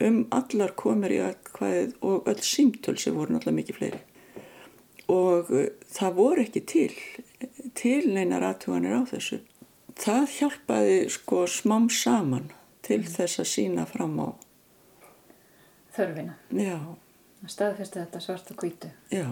[0.03, 4.01] Um allar komir í aðkvæðið og öll símtöl sem voru náttúrulega mikið fleiri.
[5.13, 6.95] Og uh, það voru ekki til
[7.77, 9.39] til neinar aðtuganir á þessu.
[9.99, 12.49] Það hjálpaði sko smám saman
[12.85, 13.11] til mm.
[13.13, 14.27] þess að sína fram á
[15.93, 16.37] þörfina.
[16.57, 16.79] Já.
[17.43, 19.27] Staðfesti þetta svart og kvítu já.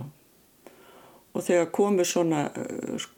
[1.31, 3.09] Og þegar komu svona uh,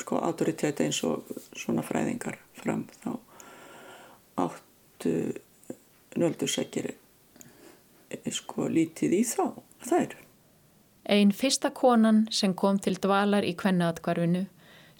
[0.00, 1.26] sko autoritet eins og
[1.56, 3.10] svona fræðingar fram þá
[4.38, 5.14] áttu
[6.18, 9.44] nöldursækjir eh, sko lítið í þá
[9.84, 10.24] það eru
[11.08, 14.44] Einn fyrsta konan sem kom til dvalar í kvennaðkvarfinu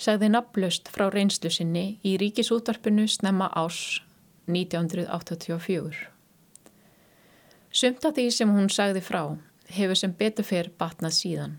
[0.00, 4.00] sagði naflust frá reynslu sinni í ríkisútvarpinu snemma ás
[4.48, 6.06] 1984.
[7.70, 9.22] Sumt af því sem hún sagði frá
[9.76, 11.58] hefur sem betur fyrr batnað síðan,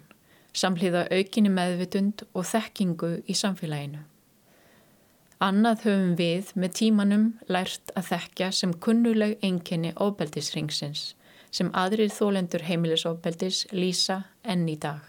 [0.54, 4.02] samhliða aukinni meðvitund og þekkingu í samfélaginu.
[5.40, 11.14] Annað höfum við með tímanum lært að þekka sem kunnuleg enginni óbeldisringsins
[11.52, 15.00] sem aðrir þólendur heimilisofbeldis lýsa enn í dag.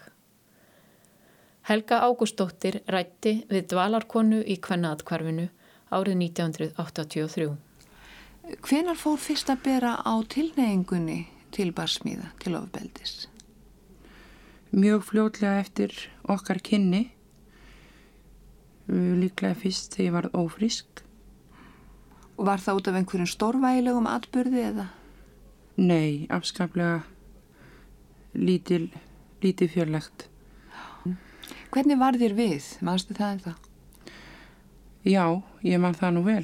[1.67, 5.49] Helga Ágústóttir rætti við dvalarkonu í Kvennaðkvarfinu
[5.93, 7.51] árið 1983.
[8.65, 13.30] Hvenar fór fyrst að bera á tilneyingunni til barsmíða til ofbeldis?
[14.71, 15.95] Mjög fljótlega eftir
[16.31, 17.09] okkar kynni
[18.91, 21.03] líklega fyrst þegar ég var ófrisk.
[22.37, 24.87] Og var það út af einhverjum stórvægilegum atbyrði eða?
[25.79, 27.01] Nei, afskaplega
[28.35, 28.89] lítil,
[29.43, 30.27] lítil fjörlegt.
[31.71, 32.65] Hvernig var þér við?
[32.83, 33.69] Mannstu það en það?
[35.07, 35.25] Já,
[35.63, 36.43] ég man það nú vel.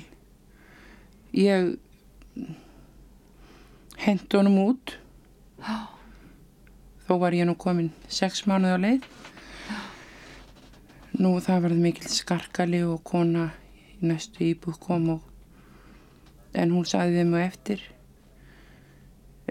[1.35, 1.75] Ég
[4.03, 4.95] hendi honum út.
[7.07, 9.05] Þó var ég nú komin sex mánuð á leið.
[11.17, 13.49] Nú það varði mikil skarkali og kona
[13.97, 15.21] í næstu íbúð kom og
[16.57, 17.81] en hún saði þeim og eftir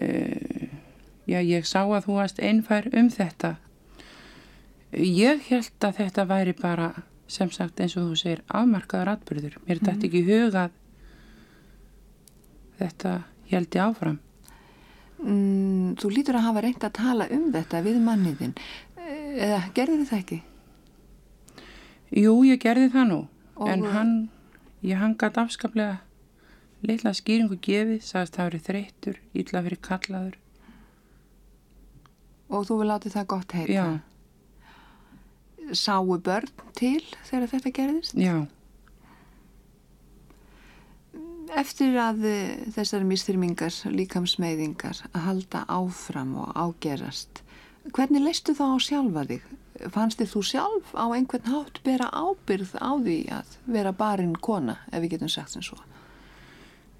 [0.02, 0.66] uh,
[1.26, 3.54] já ég sá að þú varst einfær um þetta
[4.96, 6.90] ég held að þetta væri bara
[7.30, 10.06] sem sagt eins og þú segir afmarkaður atbyrður, mér þetta Mhm.
[10.06, 10.70] ekki hugað
[12.78, 13.12] þetta
[13.50, 14.18] held ég áfram
[15.16, 18.52] Mm, þú lítur að hafa reynd að tala um þetta við manniðin
[19.40, 20.38] eða gerði þið það ekki?
[22.20, 23.20] Jú, ég gerði það nú
[23.56, 24.12] Og- en hann,
[24.84, 25.98] ég hangat afskaplega
[26.86, 30.36] litla skýringu gefið, sagðist það verið þreyttur illa fyrir kallaður
[32.50, 33.72] Og þú vil láti það gott heita?
[33.72, 33.86] Já.
[35.74, 38.14] Sáu börn til þegar þetta gerðist?
[38.14, 38.46] Já.
[41.54, 47.42] Eftir að eh, þessar mistyrmingar, líkamsmeiðingar að halda áfram og ágerast,
[47.94, 49.44] hvernig leistu þá á sjálfa þig?
[49.92, 54.78] Fannst þið þú sjálf á einhvern hátt bera ábyrð á því að vera barinn kona,
[54.90, 55.78] ef við getum sagt sem svo?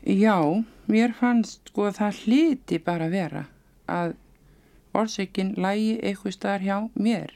[0.07, 0.39] Já,
[0.87, 3.47] mér fannst sko að það hliti bara vera
[3.91, 4.15] að
[4.95, 7.33] orsökin lægi eitthvað staðar hjá mér.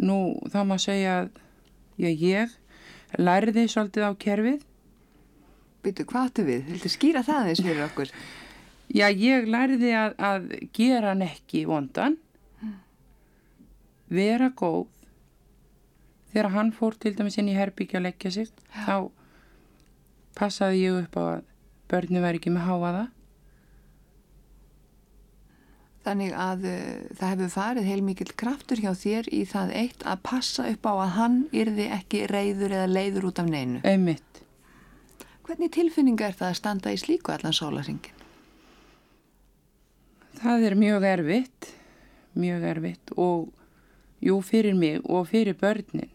[0.00, 1.30] Nú þá maður segja að
[2.00, 2.56] ég
[3.20, 4.66] læriði svolítið á kerfið.
[5.80, 6.64] Býtu, hvað áttu við?
[6.68, 8.10] Viltu skýra það eins fyrir okkur?
[8.90, 12.16] Já, ég læriði að, að gera hann ekki vondan,
[14.10, 14.88] vera góð.
[16.30, 18.50] Þegar hann fór til dæmis inn í herbyggja að leggja sig,
[18.84, 19.10] þá
[20.38, 21.48] passaði ég upp á að
[21.90, 23.06] börni væri ekki með háaða.
[26.04, 26.76] Þannig að uh,
[27.18, 31.10] það hefur farið heilmikill kraftur hjá þér í það eitt að passa upp á að
[31.18, 33.82] hann yrði ekki reyður eða leiður út af neinu.
[33.84, 34.42] Einmitt.
[35.46, 38.16] Hvernig tilfinninga er það að standa í slíku allan sólaringin?
[40.40, 41.72] Það er mjög erfitt,
[42.38, 43.50] mjög erfitt og
[44.24, 46.08] jú fyrir mig og fyrir börnin.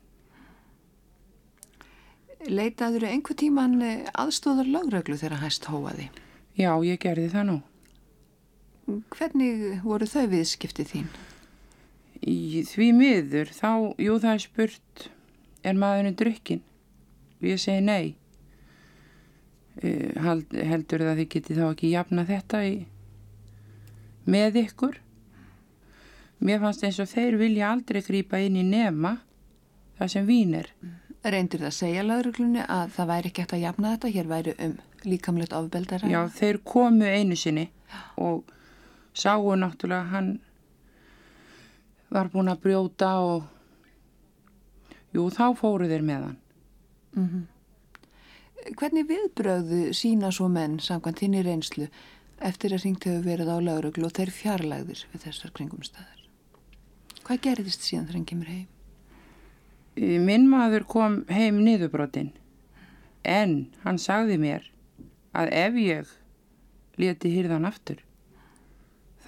[2.45, 3.79] Leitaður einhver tíman
[4.13, 6.09] aðstóðar lögreglu þegar hæst hóaði?
[6.55, 7.55] Já, ég gerði það nú.
[8.85, 11.07] Hvernig voru þau viðskiptið þín?
[12.21, 13.71] Í því miður, þá,
[14.01, 15.07] jú það er spurt,
[15.65, 16.61] er maðurinn drukkin?
[17.41, 18.13] Og ég segi nei.
[19.75, 22.75] Hald, heldur það að þið geti þá ekki jafna þetta í,
[24.31, 24.99] með ykkur?
[26.45, 29.17] Mér fannst eins og þeir vilja aldrei grýpa inn í nema
[29.99, 30.69] það sem vín er.
[31.25, 34.55] Reyndir það að segja lögreglunni að það væri ekki hægt að jafna þetta, hér væri
[34.65, 36.09] um líkamlegt ofbeldara?
[36.09, 37.65] Já, þeir komu einu sinni
[38.21, 38.51] og
[39.15, 40.31] sáu náttúrulega hann
[42.13, 43.43] var búin að brjóta og
[45.15, 46.39] jú, þá fóru þeir með hann.
[47.15, 47.43] Mm -hmm.
[48.65, 51.87] Hvernig viðbröðu sína svo menn samkvæmt þinni reynslu
[52.45, 56.23] eftir að ringt hefur verið á lögreglu og þeir fjarlægðir við þessar kringumstæðar?
[57.25, 58.65] Hvað gerðist síðan þegar hann kemur heim?
[60.25, 62.33] Minn maður kom heim niðurbrotin
[63.23, 63.53] en
[63.85, 64.65] hann sagði mér
[65.37, 66.15] að ef ég
[67.01, 68.01] leti hýrðan aftur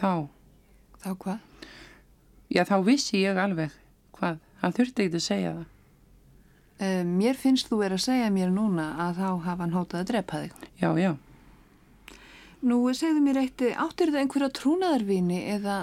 [0.02, 0.28] þá
[1.08, 1.66] Þá hvað?
[2.52, 3.74] Já, þá vissi ég alveg
[4.18, 5.77] hvað, hann þurfti ekkert að segja það
[6.78, 10.12] Uh, mér finnst þú verið að segja mér núna að þá hafa hann hótað að
[10.12, 10.68] drepa þig.
[10.78, 11.12] Já, já.
[12.68, 15.78] Nú, segðu mér eitt, áttir þetta einhverja trúnaðarvini eða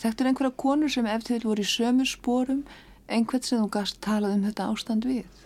[0.00, 2.62] þekktur einhverja konur sem eftir voru í sömu spórum,
[3.08, 5.44] einhvern sem þú gast talað um þetta ástand við?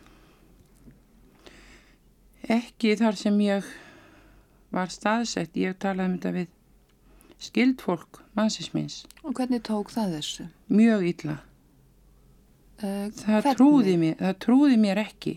[2.51, 3.66] Ekki þar sem ég
[4.74, 6.57] var staðsett, ég talaði um þetta við
[7.40, 9.03] skildfólk mannsins minns.
[9.22, 10.48] Og hvernig tók það þessu?
[10.70, 11.36] Mjög illa.
[12.80, 15.34] Uh, það, trúði mér, það trúði mér ekki.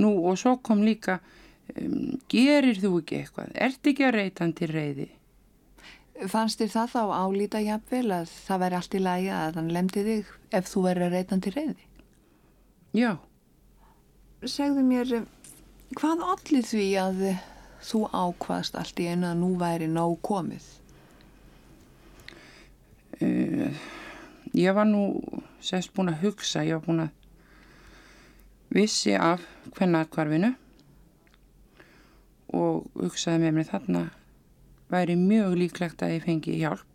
[0.00, 1.20] Nú og svo kom líka,
[1.76, 3.52] um, gerir þú ekki eitthvað?
[3.54, 5.06] Ert ekki að reyta hann til reyði?
[6.30, 10.02] Fannst þér það þá álíta jafnvel að það væri allt í lagi að hann lemdi
[10.08, 11.86] þig ef þú væri að reyta hann til reyði?
[12.98, 13.12] Já.
[14.42, 15.14] Segðu mér,
[15.96, 17.22] hvað allir því að
[17.86, 20.66] þú ákvaðst allt í einu að nú væri nóg komið?
[23.20, 23.80] Uh,
[24.56, 25.20] ég var nú
[25.62, 27.10] sérst búin að hugsa, ég var búin að
[28.74, 29.42] vissi af
[29.76, 30.54] hvernarkvarfinu
[32.56, 34.04] og hugsaði með mér þarna
[34.90, 36.86] væri mjög líklegt að ég fengi hjálp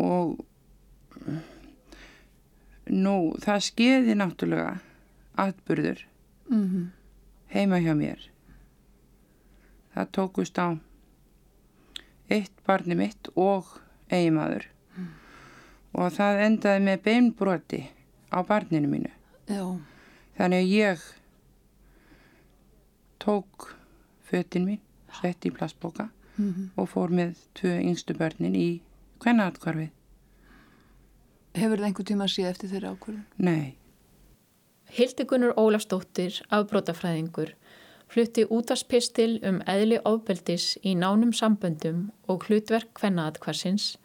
[0.00, 0.40] og
[2.92, 4.80] nú það skeiði náttúrulega
[5.40, 6.06] atbyrður
[6.48, 6.86] mm -hmm.
[7.54, 8.32] heima hjá mér
[9.94, 10.76] það tókust á
[12.32, 13.66] eitt barni mitt og
[14.12, 14.71] eigimaður.
[15.92, 17.82] Og það endaði með beinbroti
[18.32, 19.12] á barninu mínu
[19.48, 19.64] Já.
[20.38, 21.08] þannig að ég
[23.22, 23.72] tók
[24.28, 24.80] föttin mín
[25.20, 26.68] sett í plastboka mm -hmm.
[26.76, 28.80] og fór með tvö yngstu börnin í
[29.20, 29.90] hvernaatkvarfið
[31.52, 33.24] Hefur það einhver tíma að sé eftir þeirra ákvörðum?
[33.36, 33.74] Nei.
[34.92, 37.52] Hildegunur Ólafsdóttir, afbrótafræðingur,
[38.08, 43.96] flutti útaspistil um eðli ofbeldis í nánum samböndum og hlutverk hvernaatkvarsins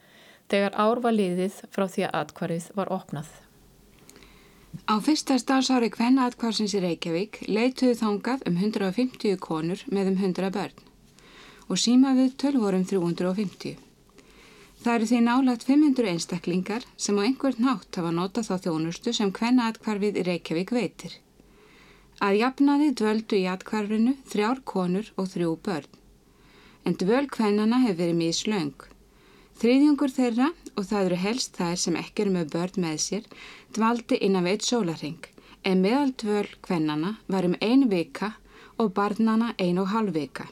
[0.52, 3.30] þegar ár var liðið frá því að atkvarið var opnað.
[4.88, 10.84] Á fyrsta starfsári hvernaatkvarsins í Reykjavík leituðu þangað um 150 konur með um 100 börn
[11.68, 13.76] og símaðið tölvorum 350.
[14.84, 19.32] Það eru því nálagt 500 einstaklingar sem á einhvern nátt hafa notað þá þjónustu sem
[19.36, 21.16] hvenna atkvarfið í Reykjavík veitir.
[22.24, 25.90] Að jafnaði dvöldu í atkvarfinu þrjár konur og þrjú börn.
[26.86, 28.78] En dvöl hvennana hefur verið mislöng.
[29.58, 30.48] Þriðjungur þeirra,
[30.78, 33.24] og það eru helst þær sem ekki eru með börn með sér,
[33.74, 35.24] dvaldi innan veit sólarheng,
[35.66, 38.36] en meðal dvöl hvennana var um ein vika
[38.78, 40.46] og barnana ein og halv vika.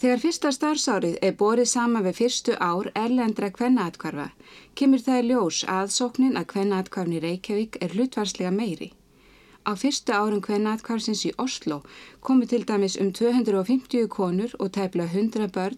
[0.00, 4.30] Þegar fyrsta starfsárið er borið sama við fyrstu ár erlendra kvennaatkvarfa,
[4.76, 8.92] kemur það í ljós aðsóknin að kvennaatkvarfni Reykjavík er hlutvarslega meiri.
[9.70, 11.76] Á fyrstu árum kvennaatkvarfsins í Oslo
[12.26, 15.76] komu til dæmis um 250 konur og tæpla 100 börn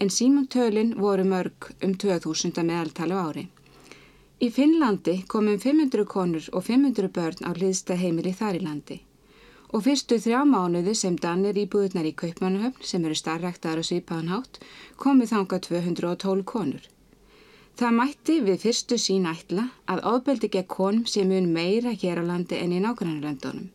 [0.00, 3.46] en símantölinn voru mörg um 2000 meðaltali ári.
[4.44, 9.00] Í Finnlandi komum 500 konur og 500 börn á hliðsta heimili þar í landi
[9.72, 14.58] og fyrstu þrjá mánuði sem Danir íbúðunar í Kaupmannahöfn sem eru starrektar og svipaðanhátt
[15.04, 16.82] komið þanga 212 konur.
[17.78, 22.24] Það mætti við fyrstu sín ætla að ofbeldi gegn konum sem mun meira hér á
[22.30, 23.68] landi en í nágrannarlandunum.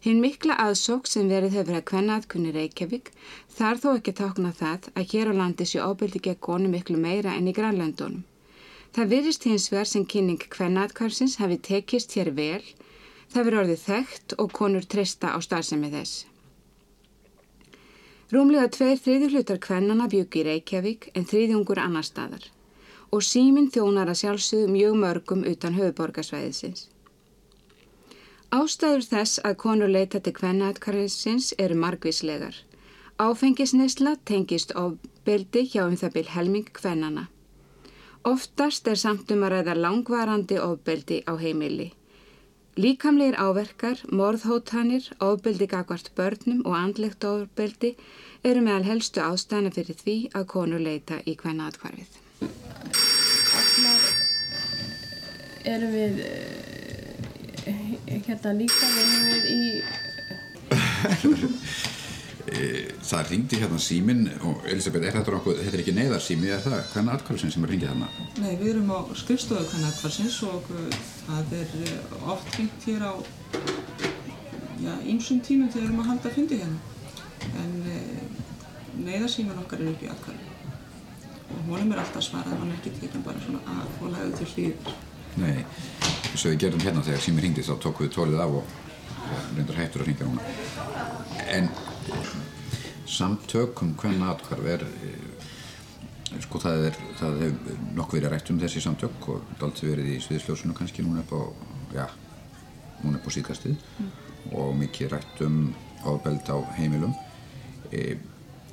[0.00, 3.10] Hinn mikla aðsók sem verið hefur að kvenna aðkunni Reykjavík
[3.56, 7.34] þar þó ekki tákna það að hér á landi sé ofbeldi gegn konum miklu meira
[7.36, 8.22] en í grannlandunum.
[8.96, 12.64] Það virðist hins vegar sem kynning kvenna aðkvarsins hafi tekist hér vel
[13.30, 16.24] Það verður orðið þekkt og konur treysta á starfsemi þess.
[18.34, 22.48] Rúmlega tveir þriði hlutar kvennana byggi í Reykjavík en þriðjungur annar staðar
[23.10, 26.88] og síminn þjónar að sjálfsögðu mjög mörgum utan höfuborgarsvæðisins.
[28.50, 32.56] Ástæður þess að konur leita til kvennaatkariðsins eru margvíslegar.
[33.20, 37.28] Áfengisnesla tengist ofbeldi hjá um það byl helming kvennana.
[38.30, 41.92] Oftast er samt um að ræða langvarandi ofbeldi á heimili.
[42.80, 47.94] Líkamlegir áverkar, morðhóttanir, ofbeldi gagvart börnum og andlegt ofbeldi
[48.44, 52.19] eru meðal helstu ástæðana fyrir því að konur leita í hvenna atkvarfið.
[52.40, 54.00] Allar
[55.70, 56.20] erum við
[58.16, 59.58] hérna líka vinnum við í...
[63.10, 66.80] Það ringdi hérna símin og Elisabeth, er þetta, okkur, þetta er ekki neyðarsími, er það
[66.92, 68.08] hvenna atkvarfsins sem ringið hérna?
[68.40, 70.68] Nei, við erum á skrifstofu hvenna atkvarfsins og
[71.28, 71.68] það er
[72.34, 73.14] oft ringt hér á
[75.04, 76.80] einsum tímum þegar við erum að halda að fundi hérna.
[77.60, 77.72] En
[79.06, 80.49] neyðarsímin okkar er upp í atkvarfi
[81.50, 84.50] og honum er alltaf svarað, hann er ekki tekinn bara svona að og lagðið til
[84.54, 84.94] hlýður.
[85.40, 85.64] Nei,
[86.30, 88.76] þess að við gerðum hérna þegar sími ringdi þá tók við tólið af og,
[89.20, 90.42] og reyndar hættur að ringja núna.
[91.50, 91.70] En
[93.10, 94.86] samtökum hvenna atkvarf er
[96.38, 100.18] sko það er það hefur nokkuð verið rætt um þessi samtök og dalti verið í
[100.22, 101.42] sviðsljósunu kannski núna upp á
[101.96, 102.04] já,
[103.02, 104.10] núna upp á síðkastið mm.
[104.54, 105.58] og mikið rætt um
[106.06, 107.16] ábeld á heimilum
[107.90, 108.14] e,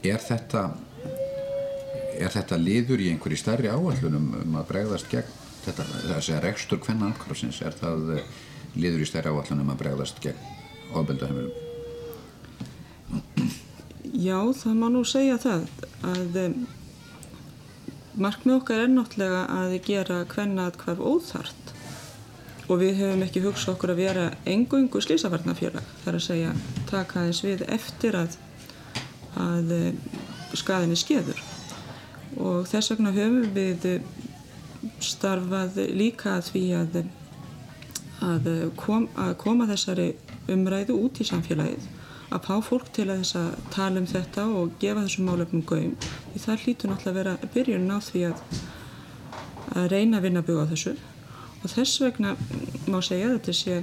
[0.05, 0.67] er þetta
[2.17, 5.29] er þetta liður í einhverju stærri áallunum um að bregðast gegn
[5.65, 7.99] þetta, þessi rekstur hvenna atkvarfsins er það
[8.77, 10.41] liður í stærri áallunum að bregðast gegn
[10.93, 11.53] ábeld á heimilum
[14.17, 15.67] Já, það má nú segja það
[16.07, 16.55] að um,
[18.17, 21.73] markmið okkar er náttúrulega að gera hvenna atkvarf óþart
[22.67, 26.55] og við höfum ekki hugsað okkur að vera engungu slísavarnafélag þar að segja
[26.89, 28.39] taka aðeins við eftir að,
[29.39, 29.75] að
[30.57, 31.39] skaðinni skeður
[32.37, 33.87] og þess vegna höfum við
[35.03, 36.97] starfað líka að því að,
[38.25, 40.11] að, kom, að koma þessari
[40.51, 41.87] umræðu út í samfélagið.
[42.27, 45.93] Að fá fólk til að þess að tala um þetta og gefa þessum málefnum gaum.
[46.33, 48.41] Því það hlýtur náttúrulega að vera byrjun á því að,
[49.79, 50.95] að reyna að vinna að byggja á þessu.
[51.57, 52.35] Og þess vegna
[52.91, 53.79] má segja að þetta sé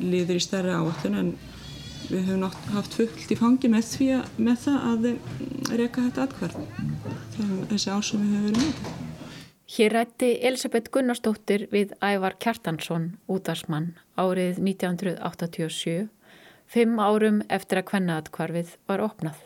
[0.00, 1.30] liður í stærri áallun en
[2.10, 5.10] við höfum haft fullt í fangi með, því með það að
[5.72, 6.62] reyka þetta atkvarð
[7.72, 9.04] þessi ár sem við höfum verið með
[9.66, 16.06] Hér rætti Elisabeth Gunnarsdóttir við Ævar Kjartansson, útvarsmann, árið 1987,
[16.70, 19.40] fimm árum eftir að kvennaðatkvarfið var opnað.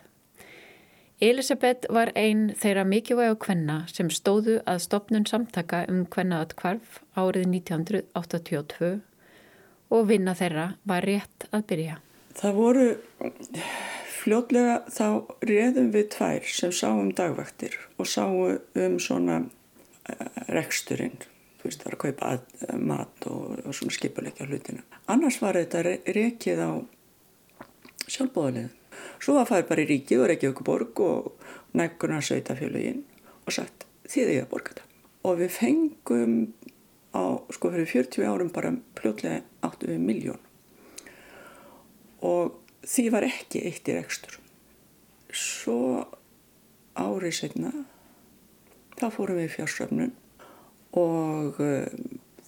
[1.24, 7.48] Elisabeth var einn þeirra mikilvæg á kvenna sem stóðu að stopnun samtaka um kvennaðatkvarf árið
[7.56, 8.92] 1982
[9.88, 11.98] og vinna þeirra var rétt að byrja.
[12.38, 12.84] Það voru
[14.20, 15.06] fljótlega þá
[15.48, 19.40] réðum við tvær sem sáum dagvaktir og sáum um svona
[20.10, 21.16] eh, reksturinn,
[21.60, 24.84] þú veist það var að kaupa að, mat og, og svona skipuleikja hlutinu.
[25.10, 25.82] Annars var þetta
[26.14, 26.70] rekið á
[28.10, 28.68] sjálfbóðalið.
[29.20, 33.02] Svo var það bara í ríkið og rekið okkur borg og nægurna sveitafélaginn
[33.46, 34.86] og sagt þið að borga þetta.
[35.28, 36.36] Og við fengum
[37.12, 37.22] á,
[37.52, 40.40] sko fyrir 40 árum bara pljótlega 8 miljón
[42.26, 42.56] og
[42.86, 44.38] því var ekki eitt í rekstur
[45.30, 46.06] svo
[46.98, 47.72] árið setna
[48.98, 50.14] þá fórum við í fjársöfnun
[51.00, 51.86] og uh,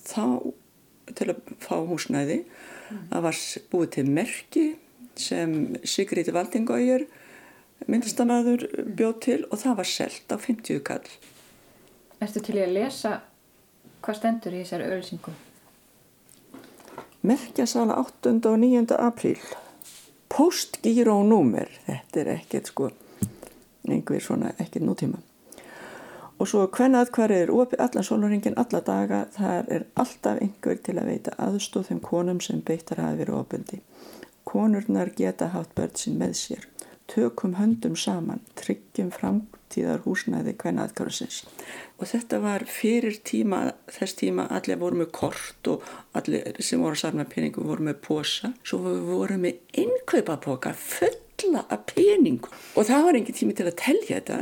[0.02, 0.24] þá
[1.12, 3.02] til að fá húsnæði mm.
[3.12, 3.42] það var
[3.72, 4.64] búið til merki
[5.18, 7.04] sem Sigríti Valdingójur
[7.90, 8.64] myndstamaður
[8.96, 11.12] bjóð til og það var selt á 50 kall
[12.22, 13.18] Erstu til að lesa
[14.02, 15.32] Hvað stendur í þessari ölsingu?
[17.22, 18.32] Merkjasala 8.
[18.50, 18.96] og 9.
[18.98, 19.38] apríl.
[20.32, 21.68] Postgírónúmer.
[21.86, 22.88] Þetta er ekkert sko,
[23.88, 25.20] einhver svona ekkert nútíma.
[26.40, 29.20] Og svo hvernað hver er opið allan sólurringin alla daga.
[29.36, 33.82] Það er alltaf einhver til að veita aðstóð þeim konum sem beittar hafi verið opundi.
[34.48, 36.66] Konurnar geta haft börn sín með sér.
[37.12, 39.12] Tökum höndum saman, tryggjum
[39.72, 41.44] framtíðar húsnæði hvern aðkvæðarsins
[41.98, 46.96] og þetta var fyrir tíma þess tíma allir voru með kort og allir sem voru
[46.96, 48.52] að sarna peningum voru með posa.
[48.64, 52.50] Svo við vorum með innkaupapoka fulla af peningum.
[52.76, 54.40] Og það var engin tími til að telja þetta.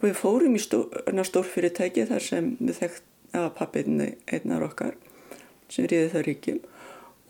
[0.00, 4.98] Og við fórum í stórfyrirtæki þar sem við þekkt að pappinni einnar okkar
[5.70, 6.60] sem riði það ríkjum.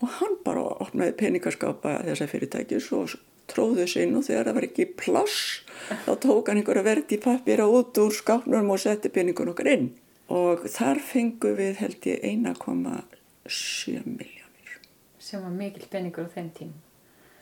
[0.01, 3.13] Og hann bara opnaði peningaskápa þessa fyrirtæki og
[3.51, 5.61] tróðu sinn og þegar það var ekki pláss
[6.05, 9.91] þá tók hann einhverja verdi pappira út úr skápnum og setti peningun okkar inn.
[10.33, 14.79] Og þar fengu við held ég 1,7 miljónir
[15.19, 16.73] sem var mikil peningur á þenn tím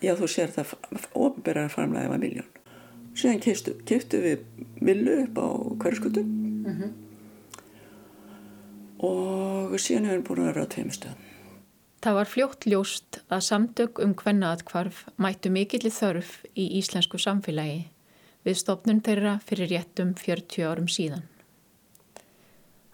[0.01, 0.73] já þú sér það
[1.13, 2.49] ofinberðar farmlega var miljón
[3.17, 3.41] síðan
[3.87, 4.45] kiptu við
[4.81, 5.47] villu upp á
[5.83, 6.29] hverjaskutum
[6.65, 6.91] mm -hmm.
[9.09, 11.27] og síðan hefur við búin að vera á tveim stöðum.
[12.01, 17.89] Það var fljótt ljóst að samtök um hvernaatkvarf mættu mikillir þörf í íslensku samfélagi
[18.45, 21.27] við stopnum þeirra fyrir réttum 40 árum síðan.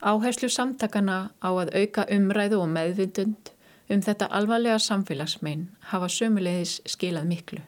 [0.01, 3.51] Áherslu samtakana á að auka umræðu og meðvindund
[3.89, 7.63] um þetta alvarlega samfélagsmein hafa sömulegis skilað miklu.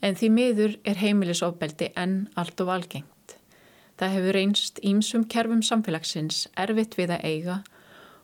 [0.00, 3.36] En því miður er heimilisofbeldi enn allt og algengt.
[4.00, 7.58] Það hefur reynst ímsum kerfum samfélagsins erfitt við að eiga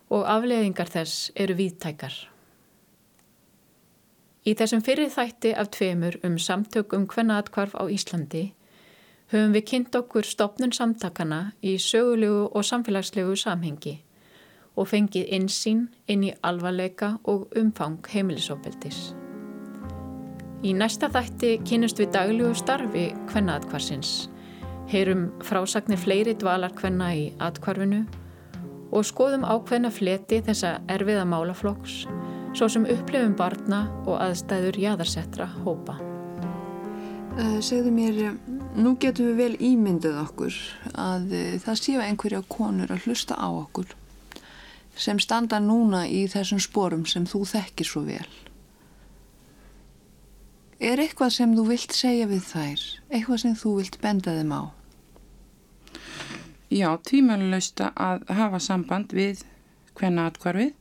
[0.09, 2.15] og afleðingar þess eru víðtækar.
[4.47, 8.45] Í þessum fyrir þætti af tveimur um samtök um hvernaatkvarf á Íslandi
[9.33, 13.97] höfum við kynnt okkur stopnun samtakana í sögulegu og samfélagslegu samhengi
[14.77, 19.01] og fengið insýn inn í alvarleika og umfang heimilisofbeldis.
[20.63, 24.29] Í næsta þætti kynast við daglegu starfi hvernaatkvarsins,
[24.93, 28.05] heyrum frásagnir fleiri dvalar hvenna í atkvarfinu
[28.95, 32.05] og skoðum ákveðna fleti þessa erfiða málaflokks
[32.57, 35.99] svo sem upplifum barna og aðstæður jæðarsettra hópa.
[37.37, 38.21] Uh, segðu mér,
[38.81, 40.57] nú getum við vel ímyndið okkur
[40.97, 43.93] að uh, það séu einhverja konur að hlusta á okkur
[44.97, 48.31] sem standa núna í þessum sporum sem þú þekkir svo vel.
[50.81, 52.87] Er eitthvað sem þú vilt segja við þær?
[53.11, 54.63] Eitthvað sem þú vilt benda þeim á?
[56.73, 59.45] Já, tímanulegst að hafa samband við
[60.01, 60.73] hvenna atkvarfið.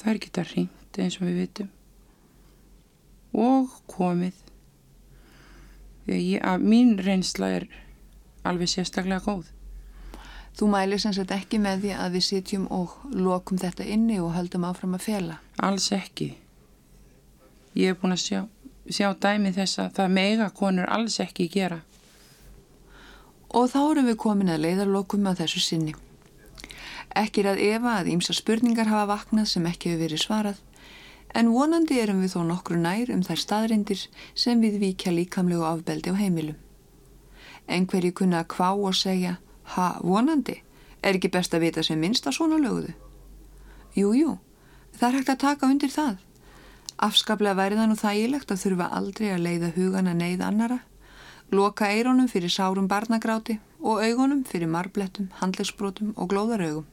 [0.00, 1.70] Það er ekki þetta hringt eins og við vitum.
[3.34, 4.36] Og komið.
[6.06, 7.68] Ég, mín reynsla er
[8.44, 9.48] alveg sérstaklega góð.
[10.54, 14.36] Þú mælir sem sagt ekki með því að við sitjum og lokum þetta inni og
[14.36, 15.38] höldum áfram að fela?
[15.58, 16.34] Alls ekki.
[17.74, 18.40] Ég hef búin að sjá,
[18.86, 21.80] sjá dæmið þess að það mega konur alls ekki gera.
[23.50, 25.96] Og þá erum við komin að leiðarlokum að þessu sinni.
[27.12, 30.60] Ekki er að Eva að ímsa spurningar hafa vaknað sem ekki hefur verið svarað,
[31.34, 36.14] en vonandi erum við þó nokkru nær um þær staðrindir sem við vikja líkamlegu afbeldi
[36.14, 36.56] á heimilum.
[37.68, 39.36] Engverju kunna að kvá og segja,
[39.74, 40.60] ha, vonandi,
[41.02, 42.94] er ekki best að vita sem minnst að svona löguðu?
[43.94, 44.38] Jú, jú,
[44.96, 46.16] það er hægt að taka undir það.
[47.04, 50.80] Afskaplega væri það nú þægilegt að þurfa aldrei að leiða hugana neyð annara
[51.54, 56.86] loka eironum fyrir sárum barnagráti og augunum fyrir marblettum, handlegsbrotum og glóðaraugum.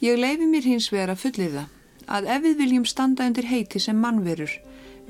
[0.00, 1.76] Ég leifi mér hins vegar að fullir það
[2.16, 4.54] að ef við viljum standa undir heiti sem mannverur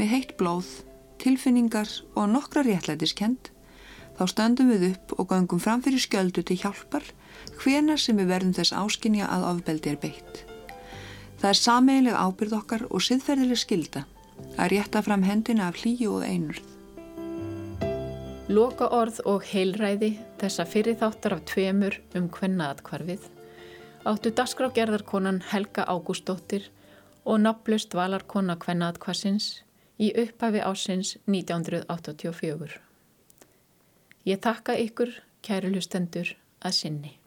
[0.00, 0.66] með heitt blóð,
[1.22, 3.52] tilfinningar og nokkra réttlætiskend
[4.18, 7.06] þá stöndum við upp og gangum fram fyrir skjöldu til hjálpar
[7.62, 10.44] hvena sem við verðum þess áskinja að ofbeldi er beitt.
[11.38, 14.06] Það er sameiginleg ábyrð okkar og siðferðileg skilda
[14.58, 16.66] að rétta fram hendina af hlýju og einurð.
[18.50, 23.36] Loka orð og heilræði þessa fyrir þáttar af tveimur um hvennaðatkvarfið
[24.04, 26.70] áttu dasgrágerðarkonan Helga Ágústóttir
[27.24, 29.62] og naflust valarkona hvennaðatkvarsins
[30.00, 32.80] í upphafi ásins 1984.
[34.24, 35.12] Ég takka ykkur,
[35.44, 36.32] kæru lustendur,
[36.64, 37.19] að sinni.